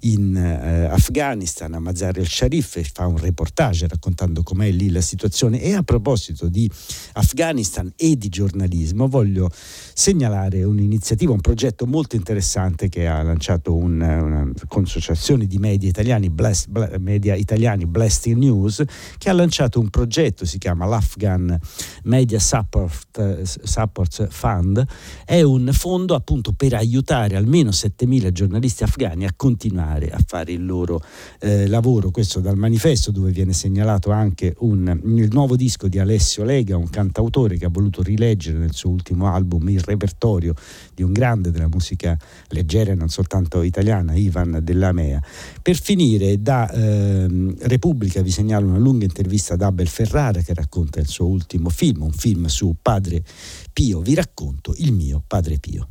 in 0.00 0.36
eh, 0.36 0.84
Afghanistan 0.86 1.72
a 1.74 1.78
Mazar 1.78 2.18
el 2.18 2.28
Sharif 2.28 2.76
e 2.76 2.84
fa 2.84 3.06
un 3.06 3.16
reportage 3.16 3.88
raccontando 3.88 4.42
com'è 4.42 4.70
lì 4.70 4.90
la 4.90 5.00
situazione. 5.00 5.60
E 5.60 5.74
a 5.74 5.82
proposito 5.82 6.48
di 6.48 6.70
Afghanistan 7.14 7.90
e 7.96 8.16
di 8.16 8.28
giornalismo 8.28 9.08
voglio 9.08 9.50
segnalare 9.94 10.62
un'iniziativa, 10.64 11.32
un 11.32 11.40
progetto 11.40 11.86
molto 11.86 12.16
interessante 12.16 12.88
che 12.88 13.06
ha 13.06 13.22
lanciato 13.22 13.74
un, 13.74 14.00
una 14.00 14.50
consociazione 14.68 15.46
di 15.46 15.58
media 15.58 15.88
italiani, 16.10 16.30
Blast, 16.30 16.68
media 16.98 17.34
italiani 17.36 17.86
Blasting 17.86 18.36
News, 18.36 18.82
che 19.16 19.30
ha 19.30 19.32
lanciato 19.32 19.78
un 19.78 19.90
progetto, 19.90 20.44
si 20.44 20.58
chiama 20.58 20.86
l'Afghan 20.86 21.56
Media 22.04 22.38
Support, 22.38 23.42
Support 23.42 24.28
Fund, 24.28 24.84
è 25.24 25.42
un 25.42 25.70
fondo 25.72 26.14
appunto 26.14 26.52
per 26.52 26.74
aiutare 26.74 27.36
almeno 27.36 27.70
7.000 27.70 28.32
giornalisti 28.32 28.82
afghani 28.82 29.24
a 29.24 29.32
continuare 29.36 30.10
a 30.10 30.18
fare 30.26 30.52
il 30.52 30.64
loro 30.64 31.00
eh, 31.40 31.68
lavoro, 31.68 32.10
questo 32.10 32.40
dal 32.40 32.56
manifesto 32.56 33.12
dove 33.12 33.30
viene 33.30 33.52
segnalato 33.52 34.10
anche 34.10 34.54
un, 34.60 35.00
il 35.04 35.28
nuovo 35.30 35.54
disco 35.54 35.86
di 35.86 35.98
Alessio 35.98 36.42
Lega, 36.42 36.76
un 36.76 36.90
cantautore 36.90 37.56
che 37.56 37.66
ha 37.66 37.70
voluto 37.70 38.02
rileggere 38.02 38.58
nel 38.58 38.74
suo 38.74 38.90
ultimo 38.90 39.32
album 39.32 39.68
il 39.68 39.80
repertorio 39.80 40.54
di 40.94 41.02
un 41.02 41.12
grande 41.12 41.50
della 41.50 41.68
musica 41.68 42.18
leggera 42.48 42.90
e 42.92 42.94
non 42.94 43.08
soltanto 43.08 43.62
italiana, 43.62 44.14
Ivan 44.14 44.58
Della 44.62 44.92
Mea. 44.92 45.22
Per 45.62 45.80
finire 45.80 45.98
finire 46.00 46.40
da 46.40 46.70
eh, 46.70 47.54
Repubblica 47.58 48.22
vi 48.22 48.30
segnalo 48.30 48.66
una 48.66 48.78
lunga 48.78 49.04
intervista 49.04 49.52
ad 49.52 49.60
Abel 49.60 49.86
Ferrara 49.86 50.40
che 50.40 50.54
racconta 50.54 50.98
il 50.98 51.06
suo 51.06 51.26
ultimo 51.26 51.68
film, 51.68 52.00
un 52.02 52.12
film 52.12 52.46
su 52.46 52.74
Padre 52.80 53.22
Pio. 53.70 54.00
Vi 54.00 54.14
racconto 54.14 54.72
il 54.78 54.92
mio 54.92 55.22
Padre 55.26 55.58
Pio. 55.58 55.86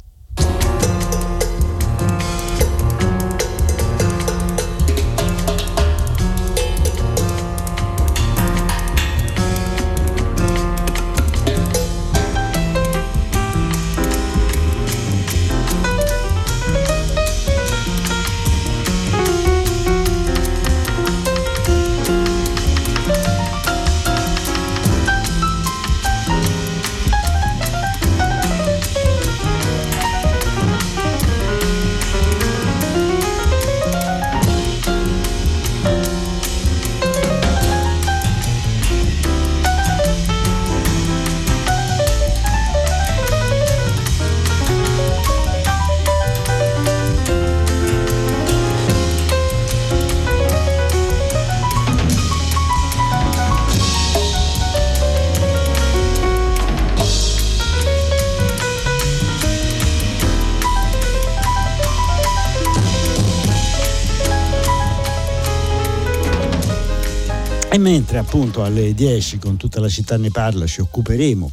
Mentre 67.91 68.19
appunto 68.19 68.63
alle 68.63 68.93
10 68.93 69.39
con 69.39 69.57
tutta 69.57 69.79
la 69.79 69.89
città 69.89 70.15
ne 70.15 70.29
parla 70.29 70.67
ci 70.67 70.79
occuperemo 70.79 71.51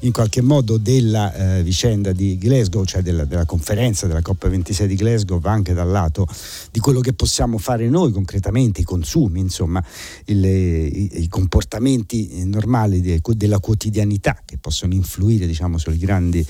in 0.00 0.12
qualche 0.12 0.42
modo 0.42 0.76
della 0.76 1.32
eh, 1.32 1.62
vicenda 1.62 2.12
di 2.12 2.36
Glasgow, 2.36 2.84
cioè 2.84 3.02
della, 3.02 3.24
della, 3.24 3.46
conferenza 3.46 4.06
della 4.06 4.20
COP26 4.20 4.84
di 4.84 4.94
Glasgow, 4.94 5.40
anche 5.44 5.72
dal 5.72 5.88
lato 5.88 6.26
di 6.70 6.80
quello 6.80 7.00
che 7.00 7.12
possiamo 7.12 7.58
fare 7.58 7.88
noi 7.88 8.12
concretamente, 8.12 8.82
i 8.82 8.84
consumi, 8.84 9.40
insomma, 9.40 9.82
il, 10.26 10.44
i, 10.44 11.22
i, 11.22 11.28
comportamenti 11.28 12.44
normali 12.44 13.00
de, 13.00 13.20
della 13.34 13.58
quotidianità 13.58 14.40
che 14.44 14.58
possono 14.58 14.92
influire 14.94 15.46
diciamo, 15.46 15.78
sui 15.78 15.96
grandi 15.96 16.44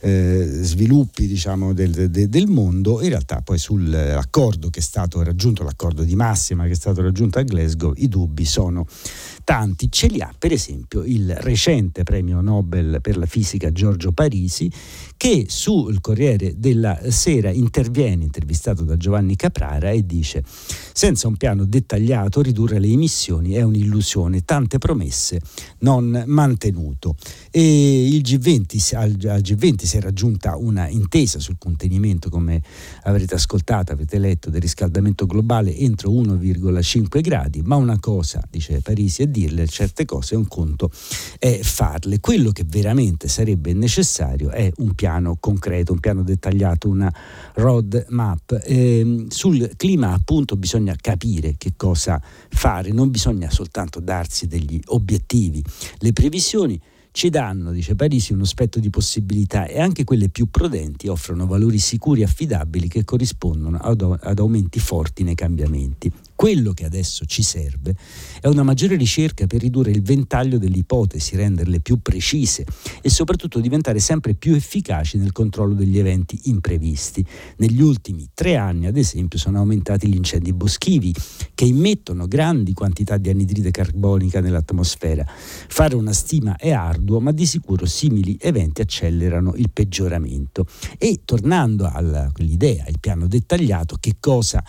eh, 0.00 0.48
sviluppi 0.62 1.26
diciamo, 1.26 1.74
del, 1.74 2.10
de, 2.10 2.28
del, 2.28 2.46
mondo, 2.46 3.02
in 3.02 3.10
realtà 3.10 3.42
poi 3.42 3.58
sull'accordo 3.58 4.70
che 4.70 4.80
è 4.80 4.82
stato 4.82 5.22
raggiunto, 5.22 5.62
l'accordo 5.62 6.04
di 6.04 6.14
massima 6.14 6.64
che 6.64 6.72
è 6.72 6.76
stato 6.76 7.02
raggiunto 7.02 7.38
a 7.38 7.42
Glasgow, 7.42 7.92
i 7.96 8.08
dubbi 8.08 8.44
sono 8.44 8.86
tanti. 9.44 9.88
Ce 9.90 10.06
li 10.06 10.20
ha 10.20 10.32
per 10.36 10.52
esempio 10.52 11.02
il 11.04 11.34
recente 11.36 12.02
premio 12.02 12.40
Nobel 12.40 12.77
per 13.00 13.16
la 13.16 13.26
fisica 13.26 13.72
Giorgio 13.72 14.12
Parisi 14.12 14.70
che 15.16 15.46
sul 15.48 16.00
Corriere 16.00 16.54
della 16.56 16.98
Sera 17.10 17.50
interviene, 17.50 18.24
intervistato 18.24 18.84
da 18.84 18.96
Giovanni 18.96 19.36
Caprara, 19.36 19.90
e 19.90 20.06
dice 20.06 20.44
senza 20.92 21.28
un 21.28 21.36
piano 21.36 21.64
dettagliato 21.64 22.40
ridurre 22.40 22.78
le 22.78 22.88
emissioni 22.88 23.52
è 23.52 23.62
un'illusione, 23.62 24.44
tante 24.44 24.78
promesse 24.78 25.40
non 25.80 26.24
mantenuto. 26.26 27.16
E 27.50 28.08
il 28.08 28.22
G20, 28.22 28.96
al, 28.96 29.16
al 29.28 29.40
G20 29.40 29.84
si 29.84 29.96
è 29.96 30.00
raggiunta 30.00 30.56
una 30.56 30.88
intesa 30.88 31.38
sul 31.38 31.56
contenimento, 31.58 32.30
come 32.30 32.62
avrete 33.02 33.34
ascoltato, 33.34 33.92
avete 33.92 34.18
letto, 34.18 34.50
del 34.50 34.60
riscaldamento 34.60 35.26
globale 35.26 35.76
entro 35.76 36.10
1,5 36.10 37.20
gradi, 37.20 37.62
ma 37.62 37.76
una 37.76 37.98
cosa, 37.98 38.42
dice 38.50 38.80
Parisi, 38.80 39.22
è 39.22 39.26
dirle 39.26 39.66
certe 39.66 40.04
cose, 40.04 40.36
un 40.36 40.46
conto 40.46 40.90
è 41.38 41.60
farle. 41.62 42.20
Quello 42.20 42.50
che 42.50 42.64
veramente 42.68 43.28
sarebbe 43.28 43.72
necessario 43.72 44.50
è 44.50 44.70
un 44.76 44.94
piano 44.94 45.36
concreto, 45.40 45.92
un 45.92 46.00
piano 46.00 46.22
dettagliato, 46.22 46.88
una 46.88 47.12
road 47.54 48.06
map. 48.10 48.60
Eh, 48.64 49.26
sul 49.28 49.70
clima 49.76 50.12
appunto 50.12 50.56
bisogna 50.56 50.94
capire 51.00 51.54
che 51.56 51.72
cosa 51.76 52.20
fare, 52.48 52.92
non 52.92 53.10
bisogna 53.10 53.50
soltanto 53.50 54.00
darsi 54.00 54.46
degli 54.46 54.80
obiettivi. 54.86 55.62
Le 55.98 56.12
previsioni 56.12 56.80
ci 57.10 57.30
danno, 57.30 57.72
dice 57.72 57.94
Parisi, 57.96 58.32
uno 58.32 58.44
spettro 58.44 58.80
di 58.80 58.90
possibilità 58.90 59.66
e 59.66 59.80
anche 59.80 60.04
quelle 60.04 60.28
più 60.28 60.50
prudenti 60.50 61.08
offrono 61.08 61.46
valori 61.46 61.78
sicuri 61.78 62.20
e 62.20 62.24
affidabili 62.24 62.86
che 62.86 63.04
corrispondono 63.04 63.78
ad 63.78 64.38
aumenti 64.38 64.78
forti 64.78 65.24
nei 65.24 65.34
cambiamenti. 65.34 66.12
Quello 66.38 66.72
che 66.72 66.84
adesso 66.84 67.24
ci 67.24 67.42
serve 67.42 67.96
è 68.40 68.46
una 68.46 68.62
maggiore 68.62 68.94
ricerca 68.94 69.48
per 69.48 69.60
ridurre 69.60 69.90
il 69.90 70.02
ventaglio 70.02 70.58
delle 70.58 70.76
ipotesi, 70.76 71.34
renderle 71.34 71.80
più 71.80 72.00
precise 72.00 72.64
e 73.02 73.10
soprattutto 73.10 73.58
diventare 73.58 73.98
sempre 73.98 74.34
più 74.34 74.54
efficaci 74.54 75.18
nel 75.18 75.32
controllo 75.32 75.74
degli 75.74 75.98
eventi 75.98 76.42
imprevisti. 76.44 77.26
Negli 77.56 77.82
ultimi 77.82 78.28
tre 78.34 78.54
anni, 78.54 78.86
ad 78.86 78.96
esempio, 78.96 79.36
sono 79.36 79.58
aumentati 79.58 80.06
gli 80.06 80.14
incendi 80.14 80.52
boschivi 80.52 81.12
che 81.56 81.64
immettono 81.64 82.28
grandi 82.28 82.72
quantità 82.72 83.16
di 83.16 83.30
anidride 83.30 83.72
carbonica 83.72 84.40
nell'atmosfera. 84.40 85.26
Fare 85.26 85.96
una 85.96 86.12
stima 86.12 86.54
è 86.54 86.70
arduo, 86.70 87.18
ma 87.18 87.32
di 87.32 87.46
sicuro 87.46 87.84
simili 87.84 88.36
eventi 88.40 88.80
accelerano 88.80 89.54
il 89.56 89.70
peggioramento. 89.72 90.66
E 90.98 91.22
tornando 91.24 91.90
all'idea, 91.92 92.86
il 92.86 93.00
piano 93.00 93.26
dettagliato, 93.26 93.96
che 93.98 94.18
cosa 94.20 94.62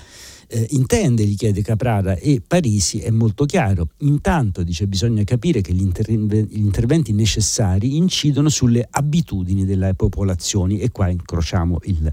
eh, 0.50 0.66
intende, 0.72 1.26
gli 1.26 1.36
chiede 1.36 1.62
Caprara, 1.62 2.16
e 2.16 2.42
Parisi 2.46 3.00
è 3.00 3.12
molto 3.12 3.46
chiaro. 3.46 3.90
Intanto 4.00 4.64
dice 4.64 4.88
bisogna 4.88 5.24
capire 5.24 5.62
che 5.62 5.74
gli, 5.74 5.82
interve- 5.82 6.48
gli 6.50 6.58
interventi 6.58 7.14
necessari 7.14 7.96
incidono 7.98 8.50
sulle 8.50 8.86
abitudini 8.90 9.66
delle 9.66 9.94
popolazioni 9.94 10.80
e 10.80 10.92
qua 10.92 11.08
incrociamo 11.08 11.80
il 11.84 12.12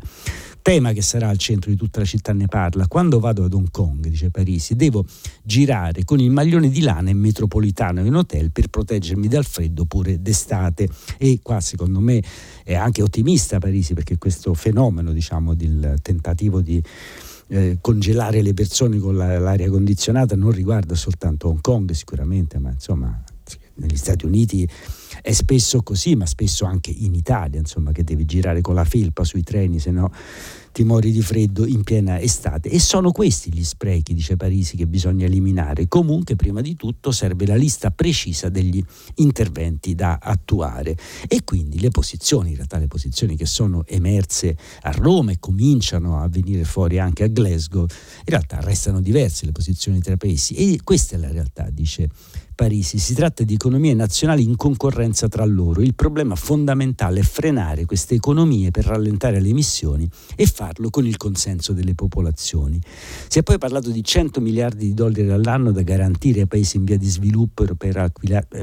tema 0.61 0.93
che 0.93 1.01
sarà 1.01 1.29
al 1.29 1.39
centro 1.39 1.71
di 1.71 1.77
tutta 1.77 2.01
la 2.01 2.05
città 2.05 2.33
ne 2.33 2.47
parla. 2.47 2.89
Quando 2.89 3.21
vado 3.21 3.45
ad 3.45 3.55
Hong 3.55 3.71
Kong, 3.71 4.09
dice 4.09 4.31
Parisi, 4.31 4.75
devo 4.75 5.05
girare 5.45 6.05
con 6.05 6.19
il 6.19 6.31
maglione 6.31 6.69
di 6.69 6.81
lana 6.81 7.11
in 7.11 7.19
metropolitano 7.19 8.05
in 8.05 8.15
hotel 8.15 8.51
per 8.51 8.67
proteggermi 8.67 9.29
dal 9.29 9.45
freddo 9.45 9.85
pure 9.85 10.21
d'estate. 10.21 10.89
E 11.19 11.39
qua 11.41 11.61
secondo 11.61 12.01
me 12.01 12.21
è 12.65 12.75
anche 12.75 13.01
ottimista 13.01 13.59
Parisi 13.59 13.95
perché 13.95 14.19
questo 14.19 14.55
fenomeno, 14.55 15.13
diciamo, 15.13 15.55
del 15.55 15.99
tentativo 16.03 16.61
di 16.61 16.83
eh, 17.49 17.79
congelare 17.81 18.43
le 18.43 18.55
persone 18.55 18.99
con 18.99 19.17
la, 19.17 19.39
l'aria 19.39 19.69
condizionata 19.71 20.35
non 20.37 20.51
riguarda 20.51 20.95
soltanto 20.95 21.49
Hong 21.49 21.61
Kong 21.61 21.91
sicuramente, 21.93 22.59
ma 22.59 22.71
insomma 22.71 23.23
negli 23.77 23.97
Stati 23.97 24.25
Uniti 24.27 24.69
è 25.23 25.33
spesso 25.33 25.83
così, 25.83 26.15
ma 26.15 26.27
spesso 26.27 26.65
anche 26.65 26.91
in 26.91 27.15
Italia, 27.15 27.59
insomma, 27.59 27.93
che 27.93 28.05
devi 28.05 28.25
girare 28.25 28.61
con 28.61 28.75
la 28.75 28.85
felpa 28.85 29.25
sui 29.25 29.43
treni, 29.43 29.79
se 29.79 29.91
no 29.91 30.11
ti 30.77 30.85
mori 30.85 31.11
di 31.11 31.23
freddo 31.23 31.65
in 31.65 31.85
piena 31.85 32.21
estate. 32.21 32.69
E 32.69 32.79
sono 32.79 33.11
questi 33.11 33.51
gli 33.51 33.65
sprechi, 33.65 34.13
dice 34.13 34.37
Parisi, 34.37 34.77
che 34.77 34.87
bisogna 34.87 35.25
eliminare. 35.25 35.89
Comunque, 35.89 36.37
prima 36.37 36.61
di 36.61 36.77
tutto, 36.77 37.13
serve 37.13 37.47
la 37.47 37.55
lista 37.55 37.91
precisa 37.91 38.51
degli 38.51 38.85
interventi 39.15 39.95
da 39.95 40.19
attuare. 40.21 40.95
E 41.29 41.45
quindi 41.45 41.81
le 41.81 41.89
posizioni, 41.89 42.51
in 42.51 42.57
realtà 42.57 42.77
le 42.77 42.89
posizioni 42.89 43.37
che 43.37 43.47
sono 43.47 43.87
emerse 43.87 44.55
a 44.83 44.91
Roma 44.91 45.33
e 45.33 45.39
cominciano 45.39 46.21
a 46.21 46.29
venire 46.29 46.65
fuori 46.65 46.99
anche 46.99 47.25
a 47.25 47.29
Glasgow, 47.29 47.87
in 47.89 48.27
realtà 48.27 48.61
restano 48.61 49.01
diverse 49.01 49.47
le 49.47 49.53
posizioni 49.53 50.01
tra 50.01 50.19
paesi. 50.19 50.53
E 50.57 50.81
questa 50.85 51.17
è 51.17 51.19
la 51.19 51.33
realtà, 51.33 51.71
dice 51.71 52.11
Parisi. 52.57 52.99
Si 52.99 53.15
tratta 53.15 53.45
di 53.45 53.53
economie 53.55 53.93
nazionali 53.93 54.43
in 54.43 54.57
concorrenza 54.57 55.29
tra 55.29 55.45
loro. 55.45 55.83
Il 55.83 55.95
problema 55.95 56.35
fondamentale 56.35 57.21
è 57.21 57.23
frenare 57.23 57.85
queste 57.85 58.15
economie 58.15 58.71
per 58.71 58.87
rallentare 58.87 59.41
le 59.41 59.51
emissioni 59.51 60.09
e 60.35 60.47
farlo 60.47 60.89
con 60.89 61.07
il 61.07 61.19
consenso 61.19 61.75
delle 61.75 61.95
popolazioni. 61.95 62.81
Si 63.29 63.39
è 63.39 63.43
poi 63.43 63.59
parlato 63.59 63.91
di 63.91 64.03
100 64.03 64.41
miliardi 64.41 64.87
di 64.87 64.95
dollari 64.95 65.31
all'anno 65.31 65.71
da 65.71 65.83
garantire 65.83 66.41
ai 66.41 66.47
paesi 66.47 66.79
in 66.79 66.85
via 66.85 66.97
di 66.97 67.09
sviluppo 67.09 67.65
per, 67.77 68.11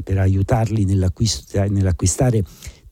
per 0.02 0.18
aiutarli 0.18 0.84
nell'acquistare 0.84 2.42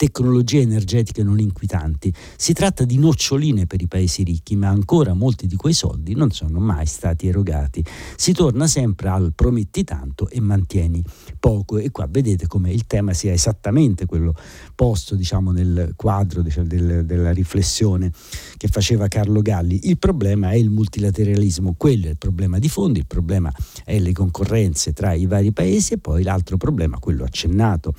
tecnologie 0.03 0.63
energetiche 0.63 1.23
non 1.23 1.39
inquitanti. 1.39 2.13
Si 2.37 2.53
tratta 2.53 2.85
di 2.85 2.99
noccioline 2.99 3.67
per 3.67 3.81
i 3.81 3.87
paesi 3.87 4.25
ricchi, 4.25 4.57
ma 4.57 4.67
ancora 4.67 5.15
molti 5.15 5.47
di 5.47 5.55
quei 5.55 5.75
soldi 5.75 6.17
non 6.17 6.33
sono 6.33 6.59
mai 6.59 6.87
stati 6.87 7.29
erogati. 7.29 7.85
Si 8.17 8.33
torna 8.33 8.67
sempre 8.67 9.11
al 9.11 9.33
prometti 9.33 9.85
tanto 9.85 10.29
e 10.29 10.41
mantieni 10.41 11.05
poco 11.39 11.79
e 11.79 11.93
qua 11.93 12.09
vedete 12.11 12.49
come 12.49 12.73
il 12.73 12.85
tema 12.87 13.13
sia 13.13 13.31
esattamente 13.33 14.07
quello 14.07 14.35
posto 14.75 15.15
diciamo, 15.15 15.53
nel 15.53 15.93
quadro 15.95 16.43
diciamo, 16.43 16.67
del, 16.67 17.07
della 17.07 17.31
riflessione 17.31 18.11
che 18.57 18.67
faceva 18.67 19.07
Carlo 19.07 19.41
Galli. 19.41 19.89
Il 19.89 19.99
problema 19.99 20.51
è 20.51 20.57
il 20.57 20.71
multilateralismo, 20.71 21.75
quello 21.79 22.07
è 22.07 22.11
il 22.11 22.19
problema 22.19 22.59
di 22.59 22.69
fondo, 22.69 22.99
il 22.99 23.07
problema 23.07 23.53
è 23.85 24.01
le 24.01 24.11
concorrenze 24.11 24.93
tra 24.93 25.13
i 25.13 25.27
vari 25.27 25.53
paesi 25.53 25.93
e 25.93 25.99
poi 25.99 26.25
l'altro 26.25 26.57
problema, 26.57 26.99
quello 26.99 27.23
accennato 27.23 27.95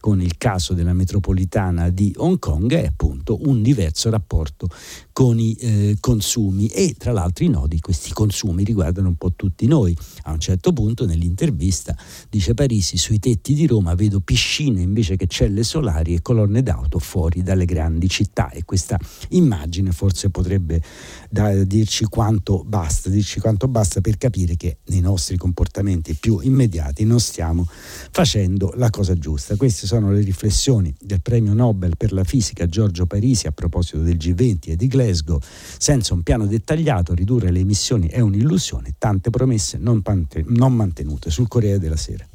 con 0.00 0.20
il 0.20 0.38
caso 0.38 0.74
della 0.74 0.92
metropolitana 0.92 1.90
di 1.90 2.12
Hong 2.16 2.38
Kong 2.38 2.72
è 2.72 2.86
appunto 2.86 3.38
un 3.48 3.62
diverso 3.62 4.10
rapporto 4.10 4.68
con 5.12 5.38
i 5.40 5.56
eh, 5.58 5.96
consumi 5.98 6.68
e 6.68 6.94
tra 6.96 7.10
l'altro 7.10 7.44
i 7.44 7.48
nodi, 7.48 7.80
questi 7.80 8.12
consumi 8.12 8.62
riguardano 8.62 9.08
un 9.08 9.16
po' 9.16 9.32
tutti 9.34 9.66
noi. 9.66 9.96
A 10.22 10.32
un 10.32 10.38
certo 10.38 10.72
punto 10.72 11.06
nell'intervista 11.06 11.96
dice 12.30 12.54
Parisi 12.54 12.96
sui 12.96 13.18
tetti 13.18 13.54
di 13.54 13.66
Roma 13.66 13.94
vedo 13.94 14.20
piscine 14.20 14.80
invece 14.80 15.16
che 15.16 15.26
celle 15.26 15.64
solari 15.64 16.14
e 16.14 16.22
colonne 16.22 16.62
d'auto 16.62 17.00
fuori 17.00 17.42
dalle 17.42 17.64
grandi 17.64 18.08
città 18.08 18.50
e 18.50 18.64
questa 18.64 18.96
immagine 19.30 19.90
forse 19.90 20.30
potrebbe 20.30 20.80
da, 21.28 21.64
dirci 21.64 22.04
quanto 22.04 22.62
basta, 22.64 23.10
dirci 23.10 23.40
quanto 23.40 23.66
basta 23.66 24.00
per 24.00 24.18
capire 24.18 24.56
che 24.56 24.78
nei 24.86 25.00
nostri 25.00 25.36
comportamenti 25.36 26.14
più 26.14 26.38
immediati 26.40 27.04
non 27.04 27.18
stiamo 27.18 27.66
facendo 28.12 28.72
la 28.76 28.90
cosa 28.90 29.14
giusta. 29.14 29.56
Queste 29.56 29.86
sono 29.88 30.12
le 30.12 30.20
riflessioni 30.20 30.94
del 31.00 31.22
premio 31.22 31.54
Nobel 31.54 31.96
per 31.96 32.12
la 32.12 32.22
fisica 32.22 32.66
Giorgio 32.66 33.06
Parisi 33.06 33.46
a 33.46 33.52
proposito 33.52 34.02
del 34.02 34.16
G20 34.16 34.70
e 34.70 34.76
di 34.76 34.86
Glasgow. 34.86 35.40
Senza 35.78 36.12
un 36.12 36.22
piano 36.22 36.46
dettagliato 36.46 37.14
ridurre 37.14 37.50
le 37.50 37.60
emissioni 37.60 38.06
è 38.08 38.20
un'illusione, 38.20 38.94
tante 38.98 39.30
promesse 39.30 39.78
non 39.78 40.02
mantenute 40.74 41.30
sul 41.30 41.48
Corriere 41.48 41.78
della 41.78 41.96
Sera. 41.96 42.28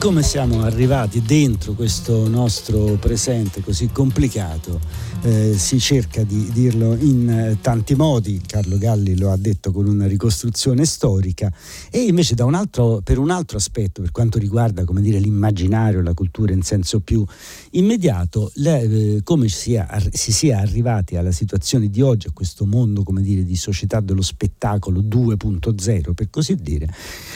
Come 0.00 0.22
siamo 0.22 0.62
arrivati 0.62 1.20
dentro 1.20 1.74
questo 1.74 2.26
nostro 2.26 2.96
presente 2.98 3.60
così 3.60 3.90
complicato 3.92 4.80
eh, 5.22 5.54
si 5.58 5.78
cerca 5.78 6.22
di 6.22 6.50
dirlo 6.52 6.96
in 6.98 7.28
eh, 7.28 7.58
tanti 7.60 7.94
modi, 7.94 8.40
Carlo 8.46 8.78
Galli 8.78 9.18
lo 9.18 9.30
ha 9.30 9.36
detto 9.36 9.70
con 9.72 9.86
una 9.86 10.06
ricostruzione 10.06 10.84
storica. 10.86 11.52
E 11.90 12.04
invece 12.04 12.34
un 12.44 12.54
altro, 12.54 13.00
per 13.04 13.18
un 13.18 13.30
altro 13.30 13.58
aspetto, 13.58 14.00
per 14.00 14.12
quanto 14.12 14.38
riguarda 14.38 14.84
dire, 15.00 15.18
l'immaginario, 15.18 16.00
la 16.00 16.14
cultura 16.14 16.52
in 16.52 16.62
senso 16.62 17.00
più 17.00 17.24
immediato, 17.72 18.50
le, 18.54 18.82
eh, 18.82 19.20
come 19.22 19.48
si, 19.48 19.80
si, 20.12 20.32
sia 20.32 20.58
arrivati 20.58 21.16
alla 21.16 21.32
situazione 21.32 21.88
di 21.88 22.00
oggi, 22.00 22.26
a 22.26 22.32
questo 22.32 22.66
mondo 22.66 23.02
dire, 23.20 23.44
di 23.44 23.56
società 23.56 24.00
dello 24.00 24.22
spettacolo 24.22 25.00
2.0 25.00 26.12
per 26.14 26.30
così 26.30 26.54
dire, 26.56 26.88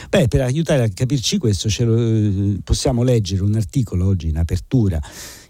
beh, 0.09 0.29
per 0.29 0.41
aiutare 0.41 0.83
a 0.83 0.89
capirci 0.89 1.39
questo 1.39 1.69
lo, 1.85 1.97
eh, 1.97 2.59
possiamo 2.65 3.03
leggere 3.03 3.43
un 3.43 3.55
articolo 3.55 4.07
oggi 4.07 4.29
in 4.29 4.39
apertura 4.39 5.01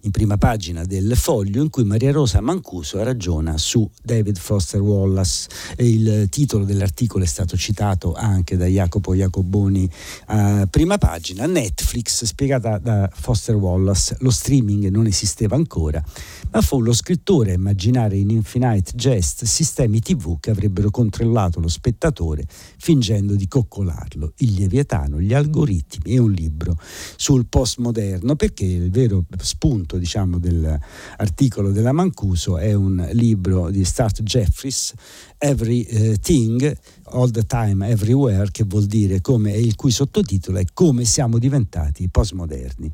in 0.05 0.11
prima 0.11 0.37
pagina 0.37 0.85
del 0.85 1.17
foglio 1.17 1.63
in 1.63 1.71
cui 1.71 1.85
Maria 1.85 2.13
Rosa 2.13 2.41
Mancuso 2.41 3.03
ragiona 3.03 3.57
su 3.57 3.89
David 4.03 4.37
Foster 4.37 4.81
Wallace. 4.81 5.49
Il 5.79 6.29
titolo 6.29 6.65
dell'articolo 6.65 7.25
è 7.25 7.27
stato 7.27 7.57
citato 7.57 8.13
anche 8.13 8.57
da 8.57 8.67
Jacopo 8.67 9.15
Jacoboni 9.15 9.89
a 10.27 10.67
prima 10.71 10.99
pagina. 10.99 11.47
Netflix, 11.47 12.25
spiegata 12.25 12.79
da 12.79 13.11
Foster 13.13 13.55
Wallace, 13.55 14.17
lo 14.21 14.31
streaming 14.31 14.89
non 14.89 15.07
esisteva 15.07 15.57
ancora, 15.57 16.03
ma 16.51 16.61
fu 16.61 16.81
lo 16.81 16.93
scrittore 16.93 17.53
a 17.53 17.55
immaginare 17.55 18.17
in 18.17 18.31
Infinite 18.31 18.93
Jest 18.95 19.45
sistemi 19.45 20.01
TV 20.01 20.39
che 20.39 20.51
avrebbero 20.51 20.91
controllato 20.91 21.61
lo 21.61 21.69
spettatore 21.69 22.47
fingendo 22.49 23.35
di 23.35 23.49
coccolarlo. 23.49 24.33
Il 24.39 24.55
Leviatano, 24.55 25.19
gli 25.21 25.33
algoritmi 25.33 26.13
e 26.13 26.19
un 26.19 26.31
libro 26.31 26.79
sul 27.17 27.47
postmoderno, 27.47 28.37
perché 28.37 28.65
il 28.67 28.91
vero 28.91 29.25
spunto 29.39 29.94
contenuto 29.95 29.99
diciamo, 29.99 30.39
dell'articolo 30.39 31.71
della 31.71 31.93
Mancuso 31.93 32.59
è 32.59 32.73
un 32.73 33.07
libro 33.13 33.71
di 33.71 33.85
Start 33.85 34.23
Jeffries, 34.23 34.93
Everything, 35.39 36.77
All 37.11 37.31
the 37.31 37.45
Time, 37.45 37.89
Everywhere, 37.89 38.49
che 38.51 38.65
vuol 38.65 38.87
dire 38.87 39.21
come, 39.21 39.53
il 39.53 39.75
cui 39.77 39.91
sottotitolo 39.91 40.59
è 40.59 40.65
Come 40.73 41.05
siamo 41.05 41.39
diventati 41.39 42.09
postmoderni. 42.09 42.91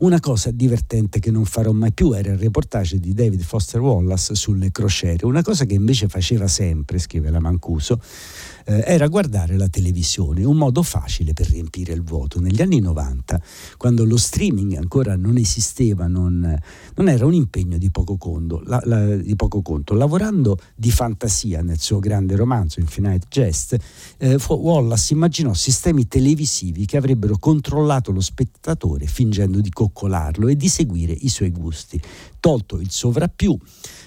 Una 0.00 0.20
cosa 0.20 0.50
divertente 0.50 1.18
che 1.18 1.30
non 1.30 1.44
farò 1.44 1.72
mai 1.72 1.92
più 1.92 2.12
era 2.12 2.32
il 2.32 2.38
reportage 2.38 2.98
di 2.98 3.12
David 3.14 3.42
Foster 3.42 3.80
Wallace 3.80 4.34
sulle 4.34 4.70
crociere, 4.70 5.26
una 5.26 5.42
cosa 5.42 5.64
che 5.64 5.74
invece 5.74 6.08
faceva 6.08 6.46
sempre, 6.46 6.98
scrive 6.98 7.30
la 7.30 7.40
Mancuso, 7.40 8.00
eh, 8.64 8.82
era 8.86 9.08
guardare 9.08 9.56
la 9.56 9.68
televisione, 9.68 10.44
un 10.44 10.56
modo 10.56 10.82
facile 10.82 11.32
per 11.32 11.48
riempire 11.48 11.92
il 11.92 12.02
vuoto. 12.02 12.40
Negli 12.40 12.62
anni 12.62 12.80
90, 12.80 13.40
quando 13.76 14.04
lo 14.04 14.16
streaming 14.16 14.76
ancora 14.76 15.16
non 15.16 15.36
esisteva, 15.36 16.06
non, 16.06 16.58
non 16.94 17.08
era 17.08 17.26
un 17.26 17.34
impegno 17.34 17.78
di 17.78 17.90
poco, 17.90 18.16
conto, 18.16 18.62
la, 18.64 18.80
la, 18.84 19.16
di 19.16 19.36
poco, 19.36 19.62
conto, 19.62 19.94
Lavorando 19.94 20.58
di 20.74 20.90
fantasia 20.90 21.62
nel 21.62 21.78
suo 21.78 21.98
grande 21.98 22.36
romanzo 22.36 22.80
Infinite 22.80 23.26
Jest, 23.28 23.76
eh, 24.18 24.38
Wallace 24.48 25.12
immaginò 25.12 25.52
sistemi 25.52 26.08
televisivi 26.08 26.86
che 26.86 26.96
avrebbero 26.96 27.36
controllato 27.38 28.12
lo 28.12 28.20
spettatore 28.20 29.06
fingendo 29.06 29.60
di 29.60 29.70
coccolarlo 29.70 30.48
e 30.48 30.56
di 30.56 30.68
seguire 30.68 31.12
i 31.12 31.28
suoi 31.28 31.50
gusti, 31.50 32.00
tolto 32.40 32.80
il 32.80 32.90
sovrappiù 32.90 33.58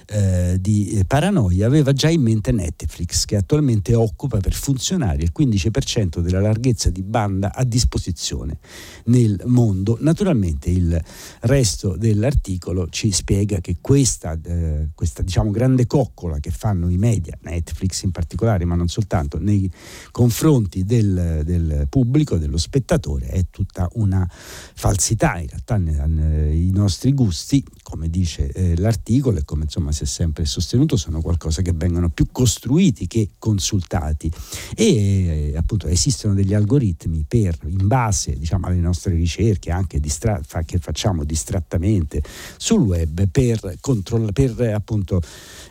eh, 0.09 0.57
di 0.59 0.91
eh, 0.91 1.05
paranoia 1.05 1.65
aveva 1.65 1.91
già 1.91 2.09
in 2.09 2.21
mente 2.21 2.51
Netflix 2.51 3.25
che 3.25 3.35
attualmente 3.35 3.93
occupa 3.93 4.39
per 4.47 4.55
funzionare 4.55 5.23
il 5.23 5.33
15% 5.37 6.19
della 6.19 6.39
larghezza 6.39 6.89
di 6.89 7.01
banda 7.01 7.53
a 7.53 7.65
disposizione 7.65 8.59
nel 9.07 9.41
mondo. 9.43 9.97
Naturalmente 9.99 10.69
il 10.69 10.97
resto 11.41 11.97
dell'articolo 11.97 12.87
ci 12.89 13.11
spiega 13.11 13.59
che 13.59 13.75
questa, 13.81 14.39
eh, 14.41 14.87
questa 14.95 15.21
diciamo, 15.21 15.51
grande 15.51 15.85
coccola 15.85 16.39
che 16.39 16.49
fanno 16.49 16.87
i 16.87 16.95
media, 16.95 17.37
Netflix 17.41 18.03
in 18.03 18.11
particolare, 18.11 18.63
ma 18.63 18.75
non 18.75 18.87
soltanto, 18.87 19.37
nei 19.37 19.69
confronti 20.11 20.85
del, 20.85 21.41
del 21.43 21.87
pubblico, 21.89 22.37
dello 22.37 22.57
spettatore, 22.57 23.25
è 23.25 23.47
tutta 23.49 23.89
una 23.95 24.25
falsità. 24.31 25.39
In 25.39 25.47
realtà 25.47 25.75
i 25.75 26.69
nostri 26.71 27.11
gusti, 27.11 27.61
come 27.83 28.09
dice 28.09 28.49
eh, 28.53 28.77
l'articolo 28.77 29.39
e 29.39 29.43
come 29.43 29.63
insomma 29.63 29.91
si 29.91 30.03
è 30.03 30.07
sempre 30.07 30.45
sostenuto, 30.45 30.95
sono 30.95 31.19
qualcosa 31.19 31.61
che 31.61 31.73
vengono 31.73 32.07
più 32.07 32.27
costruiti 32.31 33.07
che 33.07 33.31
consultati 33.37 34.31
e 34.75 35.53
appunto 35.55 35.87
esistono 35.87 36.33
degli 36.33 36.53
algoritmi 36.53 37.25
per, 37.27 37.57
in 37.67 37.87
base 37.87 38.37
diciamo, 38.37 38.67
alle 38.67 38.79
nostre 38.79 39.13
ricerche 39.13 39.71
anche 39.71 39.99
distra- 39.99 40.41
che 40.65 40.77
facciamo 40.79 41.23
distrattamente 41.23 42.21
sul 42.57 42.81
web 42.81 43.27
per, 43.27 43.75
controll- 43.79 44.31
per 44.31 44.59
appunto 44.73 45.21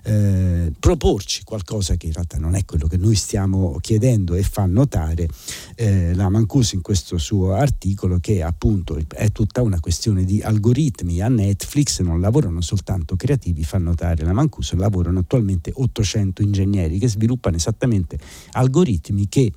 eh, 0.03 0.73
proporci 0.79 1.43
qualcosa 1.45 1.97
che 1.97 2.07
in 2.07 2.13
realtà 2.13 2.39
non 2.39 2.55
è 2.55 2.65
quello 2.65 2.87
che 2.87 2.97
noi 2.97 3.15
stiamo 3.15 3.79
chiedendo 3.81 4.35
e 4.35 4.43
fa 4.43 4.67
notare 4.67 5.29
eh, 5.75 6.15
la 6.15 6.29
Mancuso 6.29 6.75
in 6.75 6.83
questo 6.83 7.19
suo 7.19 7.55
articolo 7.55 8.19
che 8.21 8.43
appunto 8.43 8.99
è 9.09 9.31
tutta 9.33 9.63
una 9.63 9.81
questione 9.81 10.25
di 10.25 10.41
algoritmi 10.41 11.21
a 11.21 11.29
Netflix 11.29 12.01
non 12.01 12.21
lavorano 12.21 12.61
soltanto 12.61 13.17
creativi 13.17 13.65
fa 13.65 13.79
notare 13.79 14.25
la 14.25 14.33
Mancuso 14.33 14.77
lavorano 14.77 15.21
attualmente 15.21 15.73
800 15.75 16.43
ingegneri 16.43 16.99
che 16.99 17.09
sviluppano 17.09 17.57
esattamente 17.57 18.19
algoritmi 18.57 19.29
che 19.29 19.53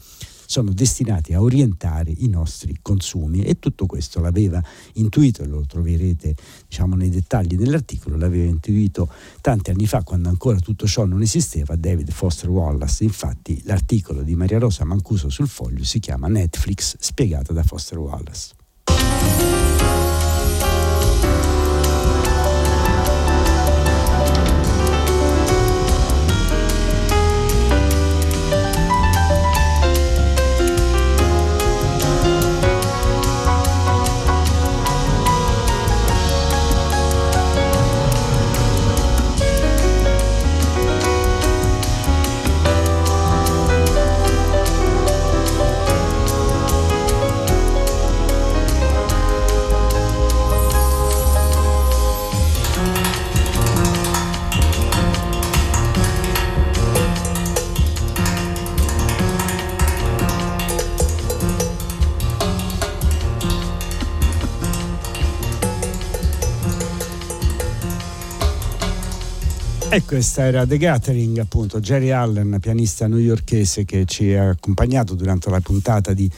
sono 0.50 0.74
destinati 0.74 1.34
a 1.34 1.42
orientare 1.42 2.12
i 2.12 2.28
nostri 2.28 2.80
consumi 2.82 3.44
e 3.44 3.60
tutto 3.60 3.86
questo 3.86 4.20
l'aveva 4.20 4.60
intuito 4.94 5.46
lo 5.46 5.64
troverete 5.68 6.36
diciamo, 6.68 6.96
nei 6.96 7.10
dettagli 7.10 7.56
dell'articolo, 7.56 8.18
l'aveva 8.18 8.50
intuito 8.50 9.12
tanti 9.42 9.70
anni 9.70 9.86
fa 9.86 10.02
quando 10.02 10.28
ancora 10.28 10.58
tutto 10.58 10.88
ciò 10.88 11.06
non 11.06 11.22
esisteva 11.22 11.76
David 11.76 12.10
Foster 12.10 12.50
Wallace, 12.50 13.04
infatti 13.04 13.62
l'articolo 13.66 14.24
di 14.24 14.34
Maria 14.34 14.58
Rosa 14.58 14.86
Mancuso 14.86 15.30
sul 15.30 15.48
foglio 15.48 15.84
si 15.84 16.00
chiama 16.00 16.28
Netflix 16.28 16.96
spiegata 16.98 17.54
da 17.54 17.62
Foster 17.62 18.00
Wallace. 18.00 19.49
Questa 70.20 70.44
era 70.44 70.68
The 70.68 70.78
Gathering, 70.78 71.38
appunto, 71.38 71.80
Jerry 71.80 72.10
Allen, 72.10 72.58
pianista 72.60 73.08
newyorchese 73.08 73.86
che 73.86 74.04
ci 74.04 74.34
ha 74.34 74.50
accompagnato 74.50 75.16
durante 75.16 75.50
la 75.50 75.62
puntata 75.62 76.12
di 76.12 76.30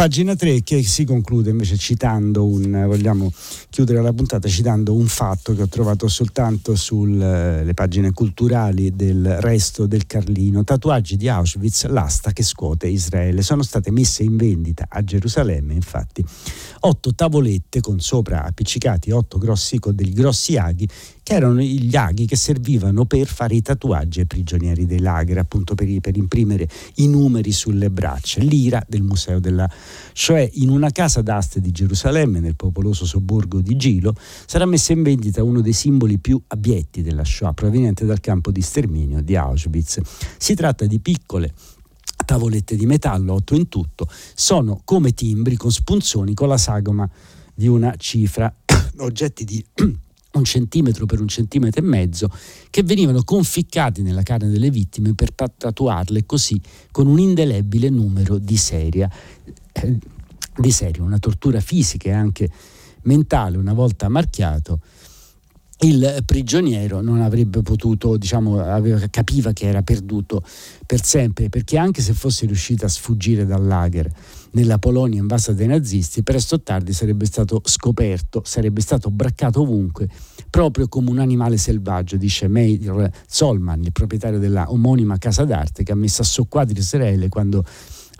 Pagina 0.00 0.34
3 0.34 0.62
che 0.62 0.82
si 0.82 1.04
conclude 1.04 1.50
invece 1.50 1.76
citando 1.76 2.46
un, 2.46 2.84
vogliamo 2.86 3.30
chiudere 3.68 4.00
la 4.00 4.14
puntata 4.14 4.48
citando 4.48 4.94
un 4.94 5.06
fatto 5.06 5.54
che 5.54 5.60
ho 5.60 5.68
trovato 5.68 6.08
soltanto 6.08 6.74
sulle 6.74 7.66
eh, 7.68 7.74
pagine 7.74 8.10
culturali 8.12 8.96
del 8.96 9.36
resto 9.40 9.84
del 9.84 10.06
Carlino. 10.06 10.64
Tatuaggi 10.64 11.18
di 11.18 11.28
Auschwitz, 11.28 11.84
l'asta 11.88 12.32
che 12.32 12.42
scuote 12.42 12.88
Israele. 12.88 13.42
Sono 13.42 13.62
state 13.62 13.90
messe 13.90 14.22
in 14.22 14.38
vendita 14.38 14.86
a 14.88 15.04
Gerusalemme, 15.04 15.74
infatti, 15.74 16.24
otto 16.80 17.14
tavolette 17.14 17.82
con 17.82 18.00
sopra 18.00 18.44
appiccicati 18.44 19.10
otto 19.10 19.36
grossi, 19.36 19.78
con 19.78 19.94
degli 19.94 20.14
grossi 20.14 20.56
aghi 20.56 20.88
che 21.22 21.34
erano 21.34 21.60
gli 21.60 21.94
aghi 21.94 22.26
che 22.26 22.36
servivano 22.36 23.04
per 23.04 23.26
fare 23.26 23.54
i 23.54 23.62
tatuaggi 23.62 24.20
ai 24.20 24.26
prigionieri 24.26 24.86
dei 24.86 24.98
lager, 24.98 25.38
appunto 25.38 25.74
per, 25.74 25.86
per 26.00 26.16
imprimere 26.16 26.66
i 26.96 27.06
numeri 27.06 27.52
sulle 27.52 27.90
braccia. 27.90 28.40
L'ira 28.40 28.82
del 28.88 29.02
Museo 29.02 29.38
della 29.38 29.70
cioè 30.12 30.48
in 30.54 30.70
una 30.70 30.90
casa 30.90 31.22
d'aste 31.22 31.60
di 31.60 31.70
Gerusalemme, 31.70 32.40
nel 32.40 32.56
popoloso 32.56 33.04
sobborgo 33.04 33.60
di 33.60 33.76
Gilo, 33.76 34.14
sarà 34.46 34.66
messo 34.66 34.92
in 34.92 35.02
vendita 35.02 35.42
uno 35.42 35.60
dei 35.60 35.72
simboli 35.72 36.18
più 36.18 36.40
abietti 36.48 37.02
della 37.02 37.24
Shoah, 37.24 37.52
proveniente 37.52 38.04
dal 38.04 38.20
campo 38.20 38.50
di 38.50 38.60
sterminio 38.60 39.22
di 39.22 39.36
Auschwitz. 39.36 40.00
Si 40.36 40.54
tratta 40.54 40.86
di 40.86 40.98
piccole 41.00 41.52
tavolette 42.30 42.76
di 42.76 42.86
metallo, 42.86 43.34
otto 43.34 43.54
in 43.56 43.68
tutto, 43.68 44.06
sono 44.34 44.82
come 44.84 45.12
timbri 45.12 45.56
con 45.56 45.72
spunzoni 45.72 46.34
con 46.34 46.46
la 46.46 46.58
sagoma 46.58 47.08
di 47.54 47.66
una 47.66 47.94
cifra, 47.96 48.54
oggetti 48.98 49.44
di 49.44 49.64
un 50.32 50.44
centimetro 50.44 51.06
per 51.06 51.20
un 51.20 51.26
centimetro 51.26 51.80
e 51.80 51.84
mezzo, 51.84 52.30
che 52.70 52.82
venivano 52.82 53.24
conficcati 53.24 54.02
nella 54.02 54.22
carne 54.22 54.48
delle 54.48 54.70
vittime 54.70 55.14
per 55.14 55.32
tatuarle 55.32 56.24
così 56.24 56.60
con 56.92 57.06
un 57.08 57.18
indelebile 57.18 57.88
numero 57.88 58.38
di 58.38 58.56
serie. 58.56 59.10
Di 59.72 60.70
serie, 60.70 61.02
una 61.02 61.18
tortura 61.18 61.60
fisica 61.60 62.08
e 62.08 62.12
anche 62.12 62.50
mentale 63.02 63.56
una 63.56 63.72
volta 63.72 64.08
marchiato 64.08 64.80
il 65.82 66.22
prigioniero 66.26 67.00
non 67.00 67.22
avrebbe 67.22 67.62
potuto, 67.62 68.18
diciamo, 68.18 68.60
aveva, 68.60 68.98
capiva 69.08 69.52
che 69.52 69.66
era 69.66 69.82
perduto 69.82 70.42
per 70.84 71.02
sempre, 71.02 71.48
perché 71.48 71.78
anche 71.78 72.02
se 72.02 72.12
fosse 72.12 72.44
riuscito 72.44 72.84
a 72.84 72.88
sfuggire 72.88 73.46
dal 73.46 73.64
lager 73.64 74.10
nella 74.52 74.78
Polonia 74.78 75.20
invasa 75.20 75.52
dai 75.52 75.68
nazisti, 75.68 76.22
presto 76.22 76.56
o 76.56 76.60
tardi 76.60 76.92
sarebbe 76.92 77.24
stato 77.24 77.62
scoperto, 77.64 78.42
sarebbe 78.44 78.82
stato 78.82 79.10
braccato 79.10 79.62
ovunque, 79.62 80.06
proprio 80.50 80.86
come 80.88 81.08
un 81.08 81.18
animale 81.18 81.56
selvaggio, 81.56 82.16
dice 82.16 82.46
Meir 82.46 83.10
Zolman, 83.26 83.82
il 83.82 83.92
proprietario 83.92 84.38
della 84.38 84.70
omonima 84.70 85.16
casa 85.16 85.44
d'arte 85.44 85.82
che 85.82 85.92
ha 85.92 85.96
messo 85.96 86.20
a 86.20 86.26
soqquadro 86.26 86.78
Israele 86.78 87.28
quando 87.28 87.64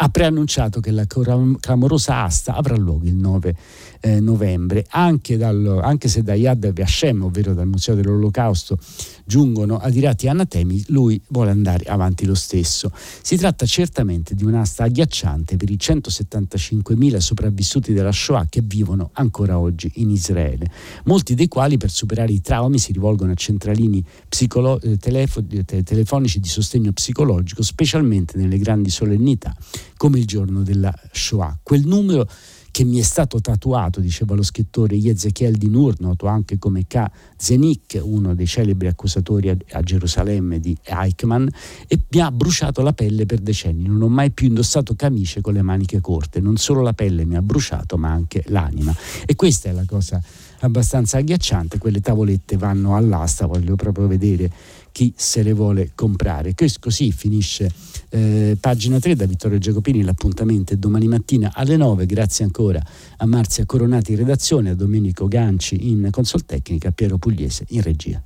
ha 0.03 0.09
preannunciato 0.09 0.81
che 0.81 0.91
la 0.91 1.05
clamorosa 1.07 2.23
asta 2.23 2.55
avrà 2.55 2.75
luogo 2.75 3.05
il 3.05 3.17
9 3.17 3.55
eh, 4.01 4.21
novembre, 4.21 4.87
anche, 4.91 5.37
dal, 5.37 5.81
anche, 5.83 6.09
se 6.09 6.23
da 6.23 6.35
Yad 6.35 6.73
Vashem, 6.73 7.23
ovvero 7.23 7.55
dal 7.55 7.67
Museo 7.67 7.95
dell'Olocausto, 7.95 8.79
giungono 9.25 9.77
adirati 9.77 10.27
anatemi, 10.27 10.85
lui 10.89 11.21
vuole 11.29 11.51
andare 11.51 11.85
avanti 11.85 12.25
lo 12.25 12.35
stesso. 12.35 12.91
Si 12.95 13.37
tratta 13.37 13.67
certamente 13.67 14.35
di 14.35 14.45
un'asta 14.45 14.85
agghiacciante 14.85 15.57
per 15.57 15.71
i 15.71 15.77
175.000 15.77 17.17
sopravvissuti 17.19 17.93
della 17.93 18.13
Shoah 18.13 18.47
che 18.49 18.63
vivono 18.63 19.11
ancora 19.15 19.59
oggi 19.59 19.91
in 19.97 20.11
Israele, 20.11 20.67
molti 21.05 21.35
dei 21.35 21.49
quali 21.49 21.77
per 21.77 21.91
superare 21.91 22.33
i 22.33 22.41
traumi 22.41 22.79
si 22.79 22.93
rivolgono 22.93 23.33
a 23.33 23.35
centralini 23.35 24.05
psicolo- 24.29 24.81
eh, 24.81 24.97
telefo- 24.97 25.45
te- 25.65 25.83
telefonici 25.83 26.41
di 26.41 26.49
sostegno 26.49 26.93
psicologico, 26.93 27.63
specialmente 27.63 28.39
nelle 28.39 28.59
grandi 28.59 28.91
solennità 28.91 29.55
come 29.97 30.19
il 30.19 30.27
giorno 30.27 30.63
della 30.63 30.95
Shoah. 31.13 31.59
Quel 31.63 31.87
numero 31.87 32.27
che 32.71 32.85
mi 32.85 32.99
è 32.99 33.03
stato 33.03 33.41
tatuato, 33.41 34.01
diceva 34.01 34.35
lo 34.35 34.43
scrittore 34.43 34.95
Yezekiel 34.95 35.57
Dinur, 35.57 35.97
noto 36.01 36.27
anche 36.27 36.59
come 36.59 36.87
K. 36.87 37.05
Zenik, 37.37 38.01
uno 38.03 38.35
dei 38.35 38.47
celebri 38.47 38.87
accusatori 38.87 39.51
a, 39.51 39.57
a, 39.73 39.81
Gerusalemme 39.83 40.61
di 40.61 40.77
Eichmann, 40.85 41.47
e 41.87 42.01
mi 42.09 42.21
ha 42.21 42.31
bruciato 42.31 42.83
la 42.83 42.93
pelle 42.93 43.27
per 43.27 43.41
decenni. 43.41 43.87
Non 43.87 44.03
ho 44.03 44.09
mai 44.09 44.31
più 44.31 44.49
indossato 44.49 44.95
camicie 44.95 45.41
con 45.41 45.55
le 45.55 45.63
maniche 45.63 46.01
corte, 46.01 46.41
non 46.41 46.57
solo 46.57 46.83
la 46.83 46.93
pelle 46.93 47.25
mi 47.25 47.37
ha 47.37 47.43
bruciato, 47.43 47.97
ma 47.97 48.11
anche 48.11 48.43
l'anima. 48.47 48.95
E 49.27 49.35
questa 49.35 49.69
è 49.69 49.73
la 49.73 49.85
cosa 49.87 50.23
abbastanza 50.61 51.19
agghiacciante, 51.19 51.79
quelle 51.79 52.01
tavolette 52.01 52.57
vanno 52.57 52.97
all'asta, 52.97 53.47
voglio 53.47 53.77
proprio 53.77 54.07
vedere 54.07 54.51
chi 54.93 55.13
se 55.17 55.43
le 55.43 55.53
vuole 55.53 55.93
comprare. 55.95 56.55
Così 56.81 57.13
finisce 57.13 57.71
eh, 58.11 58.57
pagina 58.61 58.99
3 58.99 59.15
da 59.15 59.27
Vittorio 59.27 59.59
Giacopini, 59.59 60.03
l'appuntamento 60.03 60.73
è 60.73 60.77
domani 60.77 61.09
mattina 61.09 61.53
alle 61.55 61.77
9, 61.77 62.07
grazie 62.07 62.45
ancora 62.45 62.83
a 63.17 63.27
Marzia 63.27 63.65
Coronati 63.67 64.13
in 64.13 64.19
redazione, 64.19 64.71
a 64.71 64.75
Domenico 64.75 65.29
Ganci 65.29 65.91
in 65.91 66.09
consoltecnica, 66.11 66.89
a 66.89 66.93
Piero 66.93 67.19
Pugliese 67.19 67.65
in 67.69 67.83
regia. 67.83 68.23